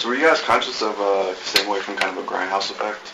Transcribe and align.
So 0.00 0.08
were 0.08 0.14
you 0.14 0.26
guys 0.26 0.40
conscious 0.40 0.80
of 0.80 0.98
uh, 0.98 1.34
staying 1.34 1.68
away 1.68 1.80
from 1.80 1.94
kind 1.94 2.16
of 2.16 2.24
a 2.24 2.26
grindhouse 2.26 2.70
effect 2.70 3.12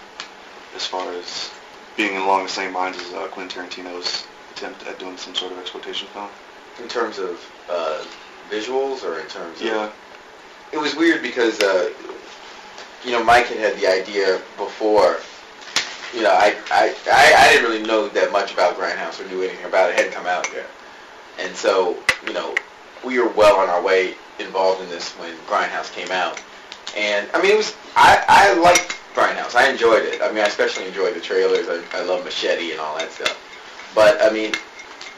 as 0.76 0.86
far 0.86 1.12
as 1.14 1.50
being 1.96 2.16
along 2.16 2.44
the 2.44 2.48
same 2.48 2.72
lines 2.72 2.96
as 2.98 3.12
uh, 3.12 3.26
Quentin 3.26 3.64
Tarantino's 3.64 4.24
attempt 4.52 4.86
at 4.86 4.96
doing 5.00 5.16
some 5.16 5.34
sort 5.34 5.50
of 5.50 5.58
exploitation 5.58 6.06
film? 6.12 6.28
In 6.80 6.86
terms 6.86 7.18
of 7.18 7.44
uh, 7.68 8.04
visuals 8.52 9.02
or 9.02 9.18
in 9.18 9.26
terms 9.26 9.60
of... 9.60 9.66
Yeah. 9.66 9.90
It 10.70 10.78
was 10.78 10.94
weird 10.94 11.22
because, 11.22 11.58
uh, 11.58 11.90
you 13.04 13.10
know, 13.10 13.24
Mike 13.24 13.46
had 13.46 13.58
had 13.58 13.76
the 13.78 13.88
idea 13.88 14.40
before. 14.56 15.16
You 16.14 16.22
know, 16.22 16.30
I, 16.30 16.54
I, 16.70 16.94
I, 17.10 17.34
I 17.36 17.52
didn't 17.52 17.68
really 17.68 17.84
know 17.84 18.06
that 18.10 18.30
much 18.30 18.54
about 18.54 18.78
Grindhouse 18.78 19.20
or 19.20 19.28
knew 19.28 19.42
anything 19.42 19.64
about 19.64 19.90
it. 19.90 19.94
It 19.94 19.96
hadn't 19.96 20.12
come 20.12 20.26
out 20.26 20.46
yet. 20.54 20.66
And 21.40 21.52
so, 21.56 21.98
you 22.24 22.32
know, 22.32 22.54
we 23.04 23.18
were 23.18 23.30
well 23.30 23.56
on 23.56 23.68
our 23.68 23.82
way 23.82 24.14
involved 24.38 24.82
in 24.82 24.88
this 24.88 25.10
when 25.14 25.34
Grindhouse 25.48 25.92
came 25.92 26.12
out. 26.12 26.40
And, 26.96 27.28
I 27.34 27.42
mean, 27.42 27.52
it 27.52 27.56
was, 27.56 27.74
I, 27.94 28.24
I 28.28 28.54
liked 28.60 28.96
Grindhouse. 29.14 29.54
I 29.54 29.70
enjoyed 29.70 30.04
it. 30.04 30.20
I 30.22 30.28
mean, 30.28 30.44
I 30.44 30.46
especially 30.46 30.86
enjoyed 30.86 31.14
the 31.14 31.20
trailers. 31.20 31.68
I, 31.68 31.82
I 31.98 32.04
love 32.04 32.24
Machete 32.24 32.72
and 32.72 32.80
all 32.80 32.96
that 32.98 33.10
stuff. 33.10 33.36
But, 33.94 34.22
I 34.22 34.30
mean, 34.30 34.52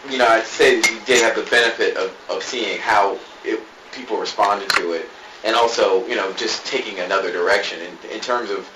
you 0.09 0.19
know, 0.19 0.27
I'd 0.27 0.45
say 0.45 0.81
that 0.81 0.91
you 0.91 1.01
did 1.05 1.23
have 1.23 1.37
the 1.37 1.49
benefit 1.51 1.97
of, 1.97 2.17
of 2.31 2.43
seeing 2.43 2.79
how 2.81 3.19
it, 3.45 3.61
people 3.93 4.19
responded 4.19 4.71
to 4.71 4.93
it 4.93 5.09
and 5.45 5.55
also, 5.55 6.07
you 6.07 6.17
know, 6.17 6.33
just 6.35 6.67
taking 6.67 6.99
another 7.01 7.33
direction. 7.33 7.81
In, 7.81 8.11
in 8.11 8.21
terms 8.21 8.51
of 8.51 8.69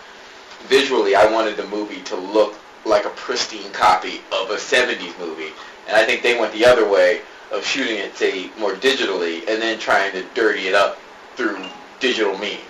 visually, 0.66 1.15
I 1.15 1.30
wanted 1.30 1.56
the 1.56 1.66
movie 1.66 2.02
to 2.02 2.16
look 2.16 2.54
like 2.84 3.04
a 3.04 3.10
pristine 3.10 3.70
copy 3.73 4.20
of 4.32 4.51
a 4.51 4.56
70s 4.56 5.18
movie. 5.18 5.52
And 5.87 5.96
I 5.96 6.04
think 6.04 6.23
they 6.23 6.38
went 6.38 6.52
the 6.52 6.65
other 6.65 6.88
way 6.88 7.23
of 7.52 7.65
shooting 7.65 7.98
it, 7.98 8.16
say, 8.16 8.51
more 8.59 8.74
digitally 8.74 9.38
and 9.48 9.60
then 9.60 9.79
trying 9.79 10.12
to 10.12 10.24
dirty 10.34 10.68
it 10.68 10.74
up 10.74 10.98
through 11.37 11.65
digital 12.01 12.37
means. 12.38 12.60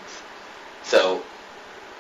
So 0.83 1.23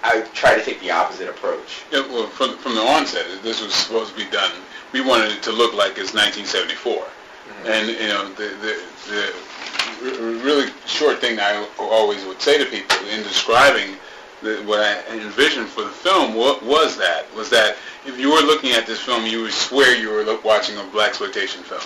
I 0.02 0.22
try 0.34 0.58
to 0.58 0.64
take 0.64 0.80
the 0.80 0.90
opposite 0.90 1.28
approach. 1.28 1.82
Yeah, 1.92 2.06
well, 2.08 2.26
from, 2.26 2.56
from 2.58 2.74
the 2.74 2.80
onset, 2.80 3.26
this 3.42 3.62
was 3.62 3.74
supposed 3.74 4.16
to 4.16 4.24
be 4.24 4.30
done. 4.30 4.52
We 4.92 5.00
wanted 5.00 5.32
it 5.32 5.42
to 5.44 5.52
look 5.52 5.74
like 5.74 5.98
it's 5.98 6.14
1974. 6.14 6.92
Mm-hmm. 6.92 7.66
And, 7.66 7.88
you 7.88 8.08
know, 8.08 8.28
the, 8.34 8.48
the, 8.60 8.82
the 9.08 10.42
really 10.42 10.70
short 10.86 11.20
thing 11.20 11.38
I 11.38 11.66
always 11.78 12.24
would 12.26 12.40
say 12.40 12.58
to 12.58 12.64
people 12.68 12.96
in 13.08 13.22
describing 13.22 13.96
the, 14.42 14.56
what 14.66 14.80
I 14.80 15.00
envisioned 15.14 15.68
for 15.68 15.84
the 15.84 15.90
film 15.90 16.34
what 16.34 16.64
was 16.64 16.96
that 16.98 17.32
was 17.34 17.48
that 17.50 17.76
if 18.04 18.18
you 18.18 18.32
were 18.32 18.40
looking 18.40 18.72
at 18.72 18.86
this 18.86 19.00
film, 19.00 19.24
you 19.24 19.42
would 19.42 19.52
swear 19.52 19.96
you 19.96 20.10
were 20.10 20.24
watching 20.44 20.76
a 20.78 20.80
blaxploitation 20.80 21.62
film 21.62 21.82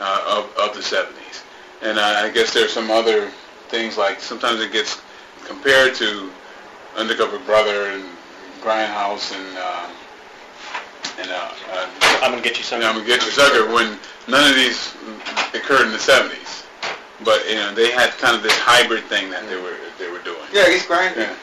uh, 0.00 0.24
of, 0.28 0.56
of 0.56 0.74
the 0.74 0.80
70s. 0.80 1.42
And 1.82 1.98
uh, 1.98 2.22
I 2.22 2.30
guess 2.30 2.54
there's 2.54 2.72
some 2.72 2.90
other 2.90 3.30
things 3.68 3.98
like 3.98 4.20
sometimes 4.20 4.60
it 4.60 4.72
gets 4.72 5.00
compared 5.46 5.94
to 5.96 6.30
Undercover 6.96 7.38
Brother 7.40 7.86
and 7.90 8.04
Grindhouse 8.60 9.34
and 9.34 9.58
uh, 9.58 9.88
and 11.20 11.30
uh, 11.30 11.50
uh, 11.72 11.88
I'm 12.22 12.30
gonna 12.30 12.42
get 12.42 12.56
you 12.58 12.64
sucker. 12.64 12.84
I'm 12.84 12.94
gonna 12.96 13.06
get 13.06 13.24
you 13.24 13.30
sucker 13.30 13.66
when 13.72 13.98
none 14.28 14.48
of 14.50 14.56
these 14.56 14.94
occurred 15.54 15.86
in 15.86 15.92
the 15.92 15.98
70s, 15.98 16.64
but 17.24 17.46
you 17.48 17.56
know 17.56 17.74
they 17.74 17.90
had 17.90 18.10
kind 18.18 18.36
of 18.36 18.42
this 18.42 18.56
hybrid 18.58 19.04
thing 19.04 19.30
that 19.30 19.48
they 19.48 19.56
were 19.60 19.76
they 19.98 20.10
were 20.10 20.22
doing. 20.24 20.40
Yeah, 20.52 20.62
I 20.62 20.70
guess 20.70 20.86
Grind 20.86 21.14
Yeah. 21.16 21.34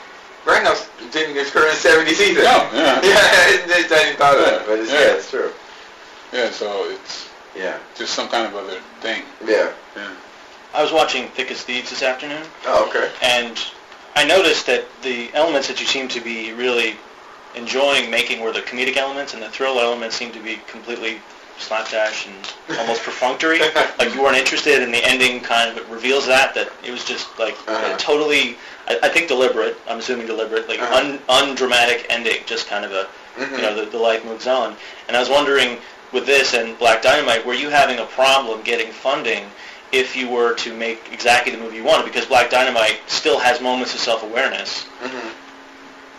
Grindhouse 0.45 0.89
didn't 1.11 1.37
occur 1.37 1.67
in 1.69 1.75
the 1.75 1.79
70s 2.11 2.19
either. 2.19 2.41
No, 2.41 2.69
yeah. 2.73 2.99
yeah, 3.03 3.21
I 3.21 3.63
didn't, 3.67 3.91
I 3.91 4.03
didn't 4.03 4.17
thought 4.17 4.35
of 4.39 4.45
that, 4.45 4.65
but 4.65 4.79
it's, 4.79 4.91
yeah. 4.91 4.99
Yeah. 4.99 5.13
it's 5.13 5.29
true. 5.29 5.51
Yeah, 6.33 6.49
so 6.49 6.89
it's 6.89 7.29
Yeah, 7.55 7.77
just 7.95 8.13
some 8.15 8.27
kind 8.29 8.47
of 8.47 8.55
other 8.55 8.79
thing. 9.01 9.21
yeah. 9.45 9.71
Yeah. 9.95 10.09
I 10.73 10.81
was 10.81 10.91
watching 10.91 11.27
Thick 11.29 11.51
as 11.51 11.61
Thieves 11.61 11.91
this 11.91 12.01
afternoon, 12.01 12.41
Oh, 12.65 12.87
okay. 12.89 13.11
and 13.21 13.55
I 14.15 14.25
noticed 14.25 14.65
that 14.67 14.85
the 15.03 15.29
elements 15.33 15.67
that 15.67 15.79
you 15.79 15.85
seem 15.85 16.07
to 16.09 16.19
be 16.21 16.51
really 16.53 16.95
enjoying 17.55 18.09
making 18.09 18.41
were 18.41 18.51
the 18.51 18.61
comedic 18.61 18.97
elements, 18.97 19.33
and 19.33 19.41
the 19.41 19.49
thrill 19.49 19.79
elements 19.79 20.15
seem 20.15 20.31
to 20.31 20.39
be 20.39 20.59
completely 20.67 21.17
slapdash 21.57 22.27
and 22.27 22.79
almost 22.79 23.03
perfunctory. 23.03 23.59
like 23.99 24.13
you 24.13 24.21
weren't 24.21 24.37
interested, 24.37 24.81
and 24.83 24.93
the 24.93 25.03
ending 25.05 25.39
kind 25.41 25.77
of 25.77 25.89
reveals 25.91 26.25
that 26.27 26.53
that 26.55 26.71
it 26.83 26.91
was 26.91 27.03
just 27.05 27.27
like 27.39 27.55
Uh-huh. 27.67 27.95
totally, 27.97 28.57
I, 28.87 28.99
I 29.03 29.09
think 29.09 29.27
deliberate. 29.27 29.77
I'm 29.87 29.99
assuming 29.99 30.27
deliberate, 30.27 30.67
like 30.67 30.79
Uh-huh. 30.81 30.95
un, 30.97 31.19
undramatic 31.29 32.05
ending, 32.09 32.37
just 32.45 32.67
kind 32.67 32.83
of 32.85 32.91
a 32.91 33.07
Mhm. 33.37 33.51
you 33.57 33.61
know 33.61 33.73
the, 33.75 33.85
the 33.89 33.97
life 33.97 34.25
moves 34.25 34.45
on. 34.47 34.75
And 35.07 35.15
I 35.15 35.19
was 35.19 35.29
wondering 35.29 35.77
with 36.11 36.25
this 36.25 36.53
and 36.53 36.77
Black 36.77 37.01
Dynamite, 37.01 37.45
were 37.45 37.53
you 37.53 37.69
having 37.69 37.99
a 37.99 38.05
problem 38.07 38.61
getting 38.63 38.91
funding 38.91 39.45
if 39.91 40.15
you 40.15 40.29
were 40.29 40.53
to 40.55 40.73
make 40.75 41.01
exactly 41.11 41.51
the 41.51 41.57
movie 41.57 41.77
you 41.77 41.83
wanted? 41.83 42.05
Because 42.05 42.25
Black 42.25 42.49
Dynamite 42.49 42.99
still 43.07 43.39
has 43.39 43.59
moments 43.61 43.93
of 43.93 43.99
self-awareness, 43.99 44.85
Mhm. 45.03 45.31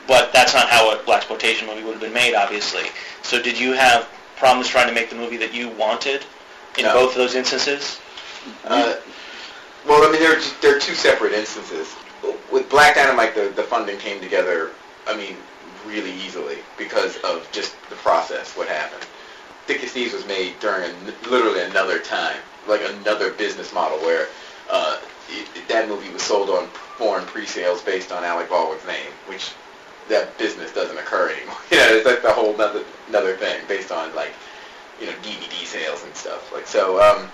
but 0.07 0.33
that's 0.33 0.55
not 0.55 0.69
how 0.69 0.91
a 0.91 0.97
blaxploitation 0.99 1.67
movie 1.67 1.83
would 1.83 1.93
have 1.93 2.01
been 2.01 2.13
made, 2.13 2.35
obviously. 2.35 2.91
So 3.23 3.41
did 3.41 3.59
you 3.59 3.73
have 3.73 4.07
problems 4.37 4.69
trying 4.69 4.89
to 4.89 4.93
make 4.93 5.09
the 5.09 5.17
movie 5.17 5.37
that 5.39 5.55
you 5.55 5.69
wanted 5.69 6.25
in 6.77 6.85
No. 6.85 6.93
both 6.93 7.11
of 7.13 7.17
those 7.19 7.35
instances? 7.35 7.99
Uh, 8.67 8.95
well, 9.87 10.07
I 10.07 10.11
mean, 10.11 10.21
they're 10.21 10.37
just, 10.37 10.61
they're 10.61 10.79
two 10.79 10.95
separate 10.95 11.33
instances. 11.33 11.89
With 12.51 12.69
Black 12.69 12.97
Dynamite, 12.97 13.35
the, 13.35 13.49
the 13.57 13.63
funding 13.63 13.99
came 13.99 14.21
together, 14.21 14.71
I 15.07 15.15
mean, 15.15 15.37
really 15.87 16.13
easily 16.13 16.59
because 16.77 17.17
of 17.19 17.51
just 17.53 17.75
the 17.89 17.97
process, 17.97 18.53
what 18.57 18.69
happened. 18.69 19.03
Thick 19.67 19.83
as 19.83 19.93
Thieves 19.93 20.13
was 20.13 20.27
made 20.27 20.59
during 20.61 20.91
a, 20.91 21.29
literally 21.29 21.61
another 21.63 21.99
time, 21.99 22.37
like 22.69 22.81
another 23.01 23.33
business 23.33 23.73
model 23.73 23.99
where 23.99 24.29
uh, 24.71 25.01
it, 25.29 25.69
that 25.69 25.89
movie 25.89 26.11
was 26.11 26.23
sold 26.23 26.51
on 26.51 26.67
foreign 26.97 27.25
pre-sales 27.27 27.83
based 27.83 28.13
on 28.13 28.25
Alec 28.25 28.49
Baldwin's 28.49 28.87
name, 28.87 29.11
which 29.27 29.53
that 30.09 30.37
business 30.39 30.73
doesn't 30.73 30.99
occur 30.99 31.31
anymore. 31.31 31.57
You 31.71 31.79
know, 31.79 31.89
it's 31.95 32.07
like 32.07 32.23
the 32.23 32.33
whole 32.33 32.55
another 32.55 32.85
another 33.09 33.35
thing 33.37 33.61
based 33.67 33.91
on 33.91 34.15
like 34.15 34.33
you 35.01 35.07
know 35.07 35.13
DVD 35.23 35.65
sales 35.65 36.05
and 36.05 36.15
stuff. 36.15 36.53
Like 36.53 36.67
so. 36.67 37.01
Um, 37.01 37.31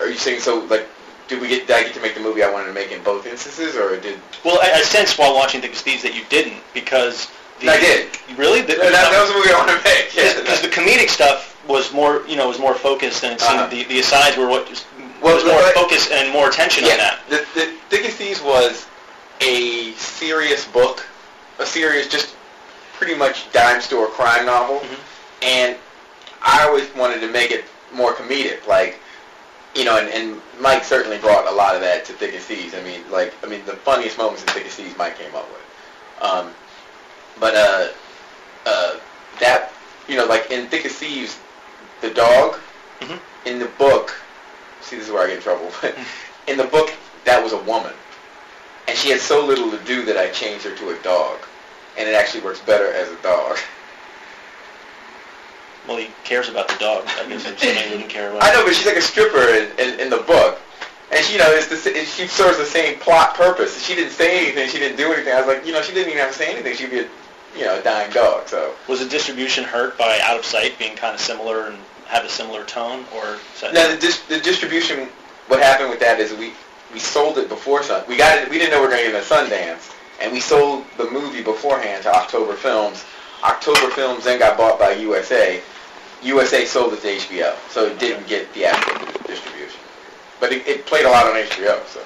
are 0.00 0.08
you 0.08 0.16
saying 0.16 0.40
so? 0.40 0.60
Like, 0.64 0.88
did 1.28 1.40
we 1.40 1.48
get? 1.48 1.66
Did 1.66 1.76
I 1.76 1.82
get 1.82 1.94
to 1.94 2.00
make 2.00 2.14
the 2.14 2.20
movie 2.20 2.42
I 2.42 2.50
wanted 2.50 2.68
to 2.68 2.72
make 2.72 2.90
in 2.92 3.02
both 3.02 3.26
instances, 3.26 3.76
or 3.76 4.00
did? 4.00 4.18
Well, 4.44 4.58
I, 4.62 4.72
I 4.72 4.82
sensed 4.82 5.18
while 5.18 5.34
watching 5.34 5.62
as 5.62 5.82
Thieves 5.82 6.02
that 6.02 6.14
you 6.14 6.22
didn't 6.30 6.62
because 6.72 7.28
the, 7.60 7.70
I 7.70 7.78
did. 7.80 8.08
Really? 8.36 8.62
The- 8.62 8.76
That, 8.76 8.92
that 8.92 9.20
was 9.20 9.30
the 9.30 9.36
movie 9.36 9.50
I 9.50 9.58
wanted 9.58 9.78
to 9.78 9.84
make. 9.84 10.14
Yeah. 10.14 10.40
because 10.40 10.60
the 10.62 10.68
comedic 10.68 11.08
stuff 11.08 11.56
was 11.68 11.92
more, 11.92 12.22
you 12.26 12.36
know, 12.36 12.48
was 12.48 12.58
more 12.58 12.74
focused, 12.74 13.22
and 13.24 13.40
Uh-huh. 13.40 13.66
the, 13.68 13.84
the 13.84 14.00
asides 14.00 14.36
were 14.36 14.48
what 14.48 14.68
was, 14.68 14.84
Well, 15.22 15.34
was 15.36 15.44
more 15.44 15.60
but- 15.60 15.74
focus 15.74 16.10
and 16.10 16.32
more 16.32 16.48
attention 16.48 16.84
on 16.84 16.96
that. 16.98 17.20
The, 17.28 17.44
the 17.54 17.72
Thick 17.90 18.06
Thieves 18.12 18.40
was 18.42 18.86
a 19.40 19.92
serious 19.92 20.66
book, 20.66 21.06
a 21.58 21.66
serious, 21.66 22.08
just 22.08 22.34
pretty 22.94 23.14
much 23.14 23.50
dime 23.52 23.80
store 23.80 24.08
crime 24.08 24.46
novel, 24.46 24.80
Mhm. 24.80 24.98
and 25.42 25.76
I 26.42 26.66
always 26.66 26.88
wanted 26.94 27.20
to 27.20 27.28
make 27.28 27.50
it 27.50 27.64
more 27.92 28.14
comedic, 28.14 28.66
like. 28.66 28.98
You 29.72 29.84
know, 29.84 29.98
and, 29.98 30.08
and 30.08 30.42
Mike 30.58 30.82
certainly 30.82 31.16
brought 31.18 31.46
a 31.46 31.54
lot 31.54 31.76
of 31.76 31.80
that 31.82 32.04
to 32.06 32.12
Thick 32.12 32.34
as 32.34 32.42
Thieves. 32.44 32.74
I 32.74 32.82
mean, 32.82 33.08
like, 33.08 33.32
I 33.44 33.46
mean, 33.46 33.64
the 33.66 33.74
funniest 33.76 34.18
moments 34.18 34.42
in 34.42 34.48
Thick 34.48 34.66
as 34.66 34.74
Thieves 34.74 34.98
Mike 34.98 35.16
came 35.16 35.32
up 35.32 35.46
with. 35.48 35.62
Um, 36.20 36.50
but 37.38 37.54
uh, 37.54 37.88
uh, 38.66 38.96
that, 39.38 39.72
you 40.08 40.16
know, 40.16 40.26
like 40.26 40.50
in 40.50 40.66
Thick 40.68 40.84
as 40.86 40.92
Thieves, 40.92 41.38
the 42.00 42.10
dog 42.10 42.58
Mhm. 43.00 43.18
in 43.46 43.58
the 43.58 43.66
book. 43.78 44.14
See, 44.82 44.96
this 44.96 45.06
is 45.06 45.12
where 45.12 45.22
I 45.22 45.26
get 45.28 45.36
in 45.36 45.42
trouble. 45.42 45.70
But 45.82 45.94
in 46.46 46.56
the 46.56 46.64
book, 46.64 46.92
that 47.24 47.42
was 47.42 47.52
a 47.52 47.58
woman, 47.62 47.92
and 48.88 48.96
she 48.98 49.10
had 49.10 49.20
so 49.20 49.44
little 49.44 49.70
to 49.70 49.78
do 49.84 50.04
that 50.06 50.16
I 50.16 50.28
changed 50.30 50.64
her 50.64 50.74
to 50.74 50.90
a 50.90 50.98
dog, 51.02 51.38
and 51.96 52.08
it 52.08 52.14
actually 52.14 52.40
works 52.42 52.60
better 52.60 52.92
as 52.92 53.08
a 53.10 53.16
dog. 53.22 53.56
Well, 55.88 55.96
he 55.96 56.08
cares 56.24 56.48
about 56.48 56.68
the 56.68 56.76
dog. 56.76 57.04
I 57.06 57.26
guess 57.26 57.42
somebody 57.42 57.90
wouldn't 57.90 58.10
care 58.10 58.30
about. 58.30 58.42
I 58.44 58.52
know, 58.52 58.64
but 58.64 58.74
she's 58.74 58.86
like 58.86 58.96
a 58.98 59.02
stripper 59.02 59.38
in, 59.38 59.70
in, 59.78 59.98
in 60.00 60.10
the 60.10 60.18
book. 60.18 60.58
And 61.10 61.24
she, 61.24 61.32
you 61.32 61.38
know, 61.38 61.50
it's 61.50 61.68
the, 61.68 61.76
sa- 61.76 61.90
she 62.04 62.28
serves 62.28 62.58
the 62.58 62.66
same 62.66 62.98
plot 63.00 63.34
purpose. 63.34 63.82
She 63.82 63.94
didn't 63.94 64.12
say 64.12 64.38
anything. 64.46 64.68
She 64.68 64.78
didn't 64.78 64.98
do 64.98 65.10
anything. 65.12 65.32
I 65.32 65.40
was 65.40 65.46
like, 65.48 65.66
you 65.66 65.72
know, 65.72 65.80
she 65.82 65.92
didn't 65.94 66.08
even 66.10 66.20
have 66.20 66.30
to 66.32 66.36
say 66.38 66.52
anything. 66.52 66.76
She'd 66.76 66.90
be 66.90 67.00
a, 67.00 67.08
you 67.56 67.64
know, 67.64 67.78
a 67.78 67.82
dying 67.82 68.10
dog. 68.12 68.48
So 68.48 68.74
Was 68.88 69.00
the 69.00 69.08
distribution 69.08 69.64
hurt 69.64 69.98
by 69.98 70.18
Out 70.22 70.38
of 70.38 70.44
Sight 70.44 70.78
being 70.78 70.96
kind 70.96 71.14
of 71.14 71.20
similar 71.20 71.66
and 71.66 71.78
have 72.06 72.24
a 72.24 72.28
similar 72.28 72.64
tone, 72.64 73.04
or 73.14 73.36
is 73.54 73.60
that- 73.60 73.74
now 73.74 73.88
the, 73.88 73.96
dis- 73.96 74.20
the 74.22 74.40
distribution. 74.40 75.08
What 75.48 75.60
happened 75.60 75.90
with 75.90 75.98
that 76.00 76.20
is 76.20 76.32
we 76.32 76.52
we 76.92 76.98
sold 77.00 77.38
it 77.38 77.48
before 77.48 77.82
Sun. 77.82 78.04
We 78.08 78.16
got 78.16 78.38
it. 78.38 78.48
We 78.50 78.58
didn't 78.58 78.70
know 78.72 78.78
we 78.80 78.86
were 78.86 78.92
going 78.92 79.04
to 79.04 79.10
get 79.12 79.14
it 79.14 79.18
at 79.18 79.24
Sundance, 79.24 79.92
and 80.20 80.32
we 80.32 80.38
sold 80.40 80.84
the 80.96 81.10
movie 81.10 81.42
beforehand 81.42 82.02
to 82.04 82.14
October 82.14 82.54
Films. 82.54 83.04
October 83.42 83.90
Films 83.90 84.24
then 84.24 84.38
got 84.38 84.56
bought 84.56 84.78
by 84.78 84.92
USA. 84.92 85.60
USA 86.22 86.64
sold 86.66 86.92
it 86.92 87.00
to 87.02 87.08
HBO, 87.08 87.56
so 87.70 87.86
it 87.86 87.98
didn't 87.98 88.26
get 88.28 88.46
the 88.52 88.60
theatrical 88.60 89.06
distribution. 89.26 89.80
But 90.38 90.52
it, 90.52 90.66
it 90.68 90.86
played 90.86 91.04
a 91.06 91.10
lot 91.10 91.26
on 91.26 91.34
HBO. 91.34 91.84
So. 91.86 92.00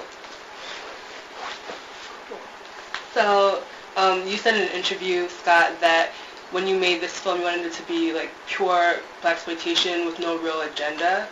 So, 3.13 3.63
um, 3.97 4.27
you 4.27 4.37
said 4.37 4.55
in 4.55 4.61
an 4.63 4.75
interview, 4.75 5.27
Scott, 5.29 5.79
that 5.81 6.09
when 6.51 6.67
you 6.67 6.77
made 6.77 7.01
this 7.01 7.17
film, 7.19 7.39
you 7.39 7.45
wanted 7.45 7.65
it 7.65 7.73
to 7.73 7.83
be 7.83 8.13
like 8.13 8.29
pure 8.47 8.97
blaxploitation 9.21 10.05
with 10.05 10.19
no 10.19 10.37
real 10.37 10.61
agenda. 10.61 11.27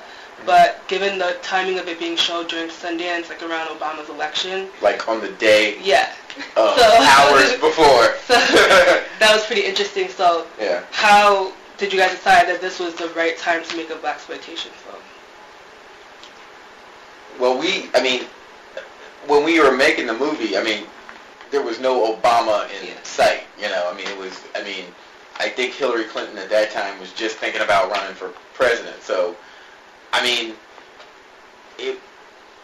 But 0.45 0.86
given 0.88 1.19
the 1.19 1.38
timing 1.42 1.77
of 1.80 1.88
it 1.88 2.00
being 2.00 2.18
shown 2.18 2.48
during 2.48 2.68
Sundance, 2.69 3.30
like 3.30 3.42
around 3.44 3.68
Obama's 3.68 4.10
election, 4.10 4.68
Like 4.81 5.07
on 5.07 5.21
the 5.21 5.30
day, 5.33 5.77
yeah. 5.81 6.13
uh, 6.57 6.75
So- 6.77 7.04
hours 7.04 7.51
before. 7.60 8.15
So 8.27 8.33
that 9.19 9.31
was 9.36 9.45
pretty 9.45 9.62
interesting. 9.65 10.10
So 10.10 10.48
yeah. 10.60 10.83
how 10.92 11.54
did 11.77 11.94
you 11.94 12.00
guys 12.00 12.12
decide 12.12 12.48
that 12.48 12.60
this 12.62 12.80
was 12.80 12.95
the 12.95 13.07
right 13.10 13.38
time 13.38 13.63
to 13.63 13.77
make 13.77 13.89
a 13.89 13.95
blaxploitation 13.95 14.71
film? 14.83 15.01
Well, 17.39 17.57
we, 17.60 17.89
I 17.94 18.01
mean, 18.01 18.24
when 19.27 19.44
we 19.44 19.60
were 19.60 19.71
making 19.75 20.07
the 20.07 20.13
movie, 20.13 20.57
I 20.57 20.63
mean, 20.63 20.86
there 21.53 21.61
was 21.61 21.79
no 21.79 22.11
Obama 22.15 22.67
in 22.81 22.88
Yeah. 22.88 22.94
sight. 23.03 23.44
You 23.61 23.69
know, 23.69 23.88
I 23.89 23.95
mean, 23.95 24.07
it 24.07 24.17
was, 24.17 24.41
I 24.55 24.63
mean, 24.63 24.85
I 25.38 25.47
think 25.50 25.73
Hillary 25.73 26.05
Clinton 26.05 26.38
at 26.39 26.50
that 26.50 26.71
time 26.71 27.00
was 27.00 27.13
just 27.13 27.38
thinking 27.38 27.61
about 27.61 27.91
running 27.91 28.15
for 28.15 28.29
president. 28.55 29.01
So, 29.03 29.35
I 30.11 30.21
mean, 30.23 30.55
it 31.77 32.00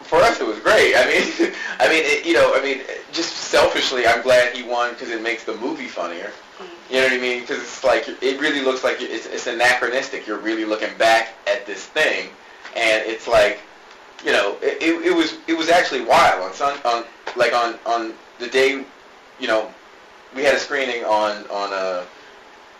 for 0.02 0.16
us 0.22 0.40
it 0.40 0.46
was 0.46 0.58
great. 0.58 0.96
I 0.96 1.06
mean, 1.06 1.52
I 1.78 1.88
mean, 1.88 2.02
it, 2.04 2.26
you 2.26 2.32
know, 2.34 2.52
I 2.54 2.62
mean, 2.62 2.80
just 3.12 3.32
selfishly, 3.32 4.06
I'm 4.08 4.22
glad 4.22 4.54
he 4.56 4.64
won 4.64 4.92
because 4.92 5.10
it 5.10 5.22
makes 5.22 5.44
the 5.44 5.54
movie 5.56 5.86
funnier. 5.86 6.32
Mm. 6.58 6.66
You 6.90 6.96
know 6.96 7.04
what 7.04 7.12
I 7.12 7.18
mean? 7.18 7.40
Because 7.42 7.58
it's 7.58 7.84
like 7.84 8.08
it 8.08 8.40
really 8.40 8.60
looks 8.60 8.82
like 8.82 8.96
it's, 9.00 9.26
it's 9.26 9.46
anachronistic. 9.46 10.26
You're 10.26 10.38
really 10.38 10.64
looking 10.64 10.96
back 10.98 11.34
at 11.46 11.64
this 11.64 11.86
thing, 11.86 12.30
and 12.74 13.04
it's 13.06 13.28
like, 13.28 13.60
you 14.24 14.32
know, 14.32 14.56
it, 14.62 14.82
it, 14.82 15.06
it 15.06 15.14
was 15.14 15.38
it 15.46 15.56
was 15.56 15.68
actually 15.68 16.00
wild 16.00 16.60
on 16.60 16.78
on 16.84 17.04
like 17.36 17.52
on 17.52 17.78
on 17.86 18.14
the 18.40 18.48
day, 18.48 18.84
you 19.38 19.46
know, 19.46 19.72
we 20.34 20.42
had 20.42 20.54
a 20.54 20.58
screening 20.58 21.04
on 21.04 21.46
on 21.48 21.72
uh 21.72 22.04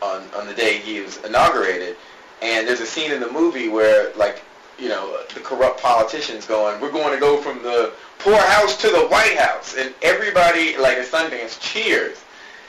on 0.03 0.23
on 0.37 0.47
the 0.47 0.55
day 0.55 0.79
he 0.79 1.01
was 1.01 1.19
inaugurated, 1.25 1.97
and 2.43 2.67
there's 2.67 2.81
a 2.81 2.87
scene 2.87 3.13
in 3.13 3.21
the 3.21 3.31
movie 3.31 3.69
where 3.69 4.13
like 4.17 4.43
you 4.79 4.89
know 4.89 5.23
the 5.35 5.41
corrupt 5.41 5.81
politicians 5.81 6.47
going, 6.47 6.81
we're 6.81 6.91
going 6.91 7.13
to 7.13 7.21
go 7.21 7.37
from 7.41 7.63
the 7.63 7.93
poorhouse 8.19 8.77
to 8.79 8.89
the 8.89 9.07
White 9.09 9.37
House, 9.37 9.77
and 9.77 9.95
everybody 10.03 10.77
like 10.79 10.97
at 10.97 11.07
Sundance 11.07 11.61
cheers. 11.61 12.25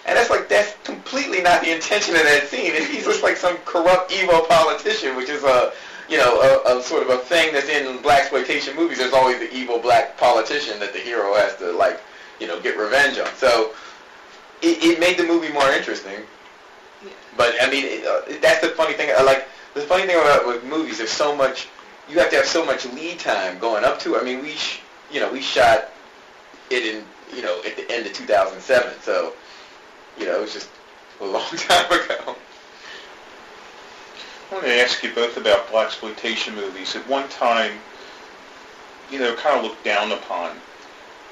And 0.05 0.17
that's 0.17 0.31
like 0.31 0.49
that's 0.49 0.75
completely 0.83 1.41
not 1.41 1.61
the 1.61 1.73
intention 1.73 2.15
of 2.15 2.23
that 2.23 2.47
scene. 2.47 2.73
He's 2.73 3.05
just 3.05 3.23
like 3.23 3.37
some 3.37 3.57
corrupt, 3.65 4.11
evil 4.11 4.41
politician, 4.41 5.15
which 5.15 5.29
is 5.29 5.43
a 5.43 5.73
you 6.09 6.17
know 6.17 6.41
a, 6.41 6.79
a 6.79 6.83
sort 6.83 7.03
of 7.03 7.09
a 7.09 7.17
thing 7.19 7.53
that's 7.53 7.69
in 7.69 7.99
blaxploitation 7.99 8.75
movies. 8.75 8.97
There's 8.97 9.13
always 9.13 9.37
the 9.37 9.53
evil 9.55 9.77
black 9.77 10.17
politician 10.17 10.79
that 10.79 10.91
the 10.91 10.99
hero 10.99 11.35
has 11.35 11.55
to 11.57 11.71
like 11.71 12.01
you 12.41 12.47
know 12.47 12.59
get 12.59 12.77
revenge 12.77 13.19
on. 13.19 13.33
So 13.35 13.73
it, 14.61 14.83
it 14.83 14.99
made 14.99 15.17
the 15.17 15.23
movie 15.23 15.53
more 15.53 15.69
interesting. 15.69 16.19
Yeah. 17.03 17.11
But 17.37 17.53
I 17.61 17.69
mean, 17.69 17.85
it, 17.85 18.05
uh, 18.05 18.39
that's 18.41 18.61
the 18.61 18.69
funny 18.69 18.93
thing. 18.93 19.11
I 19.15 19.21
like 19.23 19.47
the 19.75 19.81
funny 19.81 20.05
thing 20.07 20.19
about 20.19 20.47
with 20.47 20.63
movies. 20.65 20.97
There's 20.97 21.11
so 21.11 21.35
much. 21.35 21.67
You 22.09 22.19
have 22.19 22.31
to 22.31 22.37
have 22.37 22.45
so 22.45 22.65
much 22.65 22.85
lead 22.87 23.19
time 23.19 23.59
going 23.59 23.85
up 23.85 23.99
to. 24.01 24.17
I 24.17 24.23
mean, 24.23 24.41
we 24.41 24.51
sh- 24.51 24.81
you 25.11 25.19
know 25.19 25.31
we 25.31 25.41
shot 25.41 25.89
it 26.71 26.83
in 26.83 27.05
you 27.35 27.43
know 27.43 27.61
at 27.65 27.77
the 27.77 27.89
end 27.91 28.07
of 28.07 28.13
2007. 28.13 28.99
So 29.01 29.33
you 30.17 30.25
know 30.25 30.37
it 30.37 30.41
was 30.41 30.53
just 30.53 30.69
a 31.21 31.25
long 31.25 31.47
time 31.55 31.85
ago. 31.91 32.35
I 34.49 34.55
wanted 34.55 34.67
to 34.67 34.81
ask 34.81 35.01
you 35.01 35.13
both 35.13 35.37
about 35.37 35.67
blaxploitation 35.67 36.55
movies. 36.55 36.93
At 36.97 37.07
one 37.07 37.29
time, 37.29 37.71
you 39.09 39.17
know, 39.17 39.33
kind 39.35 39.57
of 39.57 39.63
looked 39.63 39.85
down 39.85 40.11
upon. 40.11 40.57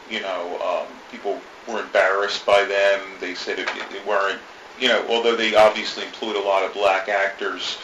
You 0.10 0.22
know, 0.22 0.60
um, 0.62 0.94
people 1.12 1.40
were 1.68 1.82
embarrassed 1.82 2.46
by 2.46 2.64
them. 2.64 3.02
They 3.20 3.36
said 3.36 3.60
it, 3.60 3.70
it 3.92 4.06
weren't. 4.08 4.40
You 4.80 4.88
know, 4.88 5.06
although 5.10 5.36
they 5.36 5.56
obviously 5.56 6.06
employed 6.06 6.36
a 6.36 6.42
lot 6.42 6.64
of 6.64 6.74
black 6.74 7.10
actors, 7.10 7.78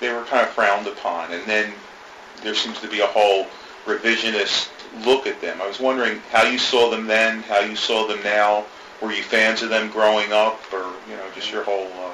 they 0.00 0.12
were 0.12 0.24
kind 0.24 0.46
of 0.46 0.52
frowned 0.52 0.86
upon. 0.86 1.32
And 1.32 1.44
then 1.46 1.72
there 2.42 2.54
seems 2.54 2.80
to 2.80 2.88
be 2.88 3.00
a 3.00 3.06
whole 3.06 3.46
revisionist 3.84 4.70
look 5.04 5.26
at 5.26 5.40
them. 5.40 5.60
I 5.60 5.68
was 5.68 5.78
wondering 5.78 6.20
how 6.30 6.42
you 6.42 6.58
saw 6.58 6.90
them 6.90 7.06
then, 7.06 7.42
how 7.42 7.60
you 7.60 7.76
saw 7.76 8.06
them 8.06 8.22
now. 8.22 8.64
Were 9.00 9.12
you 9.12 9.22
fans 9.22 9.62
of 9.62 9.70
them 9.70 9.90
growing 9.90 10.32
up, 10.32 10.60
or 10.72 10.92
you 11.08 11.16
know, 11.16 11.24
just 11.34 11.50
your 11.50 11.64
whole? 11.64 11.86
Uh, 11.86 12.12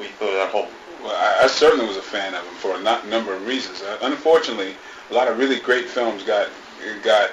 you 0.00 0.08
thought 0.08 0.32
that 0.32 0.50
whole 0.50 0.68
Well, 1.02 1.16
I, 1.16 1.44
I 1.44 1.46
certainly 1.48 1.86
was 1.86 1.96
a 1.96 2.02
fan 2.02 2.34
of 2.34 2.44
him 2.44 2.54
for 2.54 2.76
a 2.76 2.80
not, 2.80 3.08
number 3.08 3.34
of 3.34 3.44
reasons. 3.46 3.82
Uh, 3.82 3.98
unfortunately, 4.02 4.74
a 5.10 5.14
lot 5.14 5.26
of 5.28 5.38
really 5.38 5.58
great 5.58 5.86
films 5.86 6.22
got 6.22 6.48
got 7.02 7.30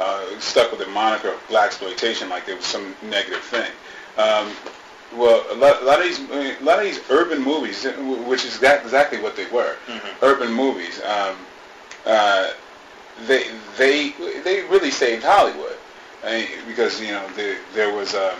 uh, 0.00 0.38
stuck 0.38 0.70
with 0.70 0.80
the 0.80 0.86
moniker 0.86 1.28
of 1.28 1.48
blaxploitation, 1.48 2.28
like 2.28 2.46
there 2.46 2.56
was 2.56 2.64
some 2.64 2.94
negative 3.02 3.40
thing. 3.42 3.70
Um, 4.18 4.50
well, 5.16 5.44
a 5.50 5.54
lot, 5.54 5.82
a 5.82 5.84
lot 5.84 6.00
of 6.00 6.04
these 6.04 6.18
a 6.18 6.64
lot 6.64 6.78
of 6.78 6.84
these 6.84 7.00
urban 7.10 7.42
movies, 7.42 7.86
uh, 7.86 7.92
which 8.26 8.44
is 8.44 8.58
that, 8.60 8.82
exactly 8.82 9.20
what 9.20 9.36
they 9.36 9.46
were, 9.50 9.76
urban 10.22 10.52
movies. 10.52 11.00
Um, 11.02 11.36
uh, 12.06 12.50
they 13.26 13.50
they 13.76 14.10
they 14.42 14.62
really 14.62 14.90
saved 14.90 15.22
Hollywood 15.24 15.76
I 16.24 16.38
mean, 16.38 16.48
because 16.66 17.00
you 17.00 17.12
know 17.12 17.26
there 17.36 17.58
there 17.74 17.94
was 17.94 18.14
um, 18.14 18.36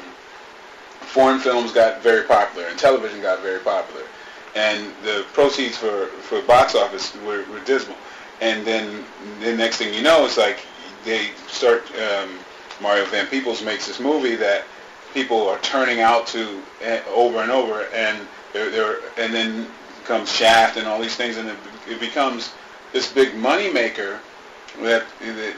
foreign 1.00 1.38
films 1.38 1.72
got 1.72 2.02
very 2.02 2.24
popular 2.26 2.66
and 2.68 2.78
television 2.78 3.20
got 3.20 3.42
very 3.42 3.60
popular, 3.60 4.06
and 4.54 4.92
the 5.02 5.24
proceeds 5.32 5.76
for 5.76 6.06
for 6.06 6.40
box 6.42 6.74
office 6.74 7.14
were, 7.26 7.44
were 7.50 7.60
dismal. 7.64 7.96
And 8.40 8.66
then 8.66 9.04
the 9.40 9.54
next 9.54 9.76
thing 9.76 9.94
you 9.94 10.02
know, 10.02 10.24
it's 10.24 10.36
like 10.36 10.58
they 11.04 11.30
start. 11.48 11.84
Um, 11.98 12.38
Mario 12.80 13.04
Van 13.06 13.26
Peebles 13.26 13.62
makes 13.62 13.86
this 13.86 14.00
movie 14.00 14.34
that 14.36 14.64
people 15.12 15.48
are 15.48 15.58
turning 15.60 16.00
out 16.00 16.26
to 16.28 16.60
eh, 16.82 17.00
over 17.08 17.38
and 17.38 17.50
over, 17.50 17.86
and 17.94 18.18
they're, 18.52 18.70
they're 18.70 18.96
and 19.16 19.32
then 19.32 19.66
comes 20.04 20.30
Shaft 20.30 20.76
and 20.76 20.86
all 20.86 21.00
these 21.00 21.16
things, 21.16 21.36
and 21.36 21.48
it, 21.48 21.56
it 21.88 22.00
becomes 22.00 22.52
this 22.92 23.10
big 23.12 23.34
money 23.36 23.72
maker 23.72 24.20
that 24.82 25.04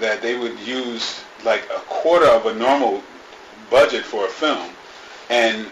that 0.01 0.21
they 0.23 0.39
would 0.39 0.59
use 0.61 1.23
like 1.45 1.65
a 1.75 1.81
quarter 1.81 2.27
of 2.27 2.47
a 2.47 2.55
normal 2.55 3.03
budget 3.71 4.05
for 4.05 4.27
a 4.27 4.29
film, 4.29 4.71
and 5.31 5.67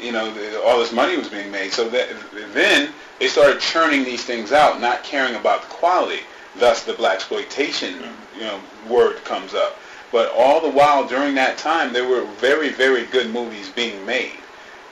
you 0.00 0.12
know 0.12 0.26
all 0.64 0.78
this 0.78 0.92
money 0.92 1.16
was 1.16 1.28
being 1.28 1.50
made. 1.50 1.72
So 1.72 1.88
that 1.90 2.08
then 2.52 2.92
they 3.18 3.28
started 3.28 3.60
churning 3.60 4.04
these 4.04 4.24
things 4.24 4.52
out, 4.52 4.80
not 4.80 5.04
caring 5.04 5.34
about 5.34 5.62
the 5.62 5.68
quality. 5.68 6.20
Thus, 6.56 6.82
the 6.82 6.94
blaxploitation 6.94 8.10
you 8.38 8.44
know 8.44 8.60
word 8.88 9.16
comes 9.24 9.54
up. 9.54 9.76
But 10.10 10.32
all 10.34 10.60
the 10.60 10.70
while 10.70 11.06
during 11.06 11.34
that 11.34 11.58
time, 11.58 11.92
there 11.92 12.08
were 12.08 12.24
very 12.40 12.70
very 12.70 13.04
good 13.06 13.30
movies 13.30 13.68
being 13.70 14.04
made, 14.06 14.38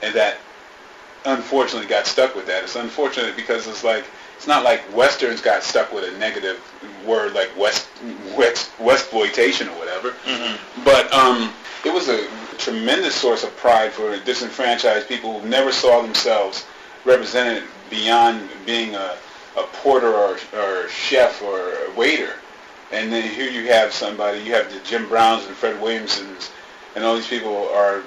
and 0.03 0.13
that 0.15 0.37
unfortunately 1.25 1.87
got 1.87 2.05
stuck 2.05 2.35
with 2.35 2.45
that. 2.47 2.63
It's 2.63 2.75
unfortunate 2.75 3.35
because 3.35 3.67
it's 3.67 3.83
like 3.83 4.05
it's 4.35 4.47
not 4.47 4.63
like 4.63 4.81
westerns 4.95 5.41
got 5.41 5.63
stuck 5.63 5.91
with 5.91 6.03
a 6.13 6.17
negative 6.19 6.59
word 7.05 7.33
like 7.33 7.49
west 7.57 7.87
west 8.37 8.71
westploitation 8.77 9.67
or 9.67 9.77
whatever. 9.79 10.13
But 10.85 11.11
um, 11.13 11.51
it 11.85 11.93
was 11.93 12.07
a 12.09 12.27
tremendous 12.57 13.15
source 13.15 13.43
of 13.43 13.55
pride 13.57 13.91
for 13.91 14.17
disenfranchised 14.19 15.07
people 15.07 15.39
who 15.39 15.47
never 15.49 15.71
saw 15.71 16.01
themselves 16.01 16.65
represented 17.05 17.63
beyond 17.89 18.49
being 18.65 18.95
a, 18.95 19.15
a 19.57 19.63
porter 19.73 20.13
or, 20.13 20.37
or 20.53 20.89
chef 20.89 21.41
or 21.41 21.59
a 21.85 21.91
waiter. 21.95 22.33
And 22.91 23.11
then 23.11 23.29
here 23.29 23.49
you 23.49 23.67
have 23.67 23.91
somebody, 23.91 24.39
you 24.39 24.53
have 24.53 24.71
the 24.73 24.79
Jim 24.79 25.09
Browns 25.09 25.45
and 25.45 25.55
Fred 25.55 25.81
Williamsons, 25.81 26.51
and 26.95 27.03
all 27.03 27.15
these 27.15 27.27
people 27.27 27.67
are 27.69 28.01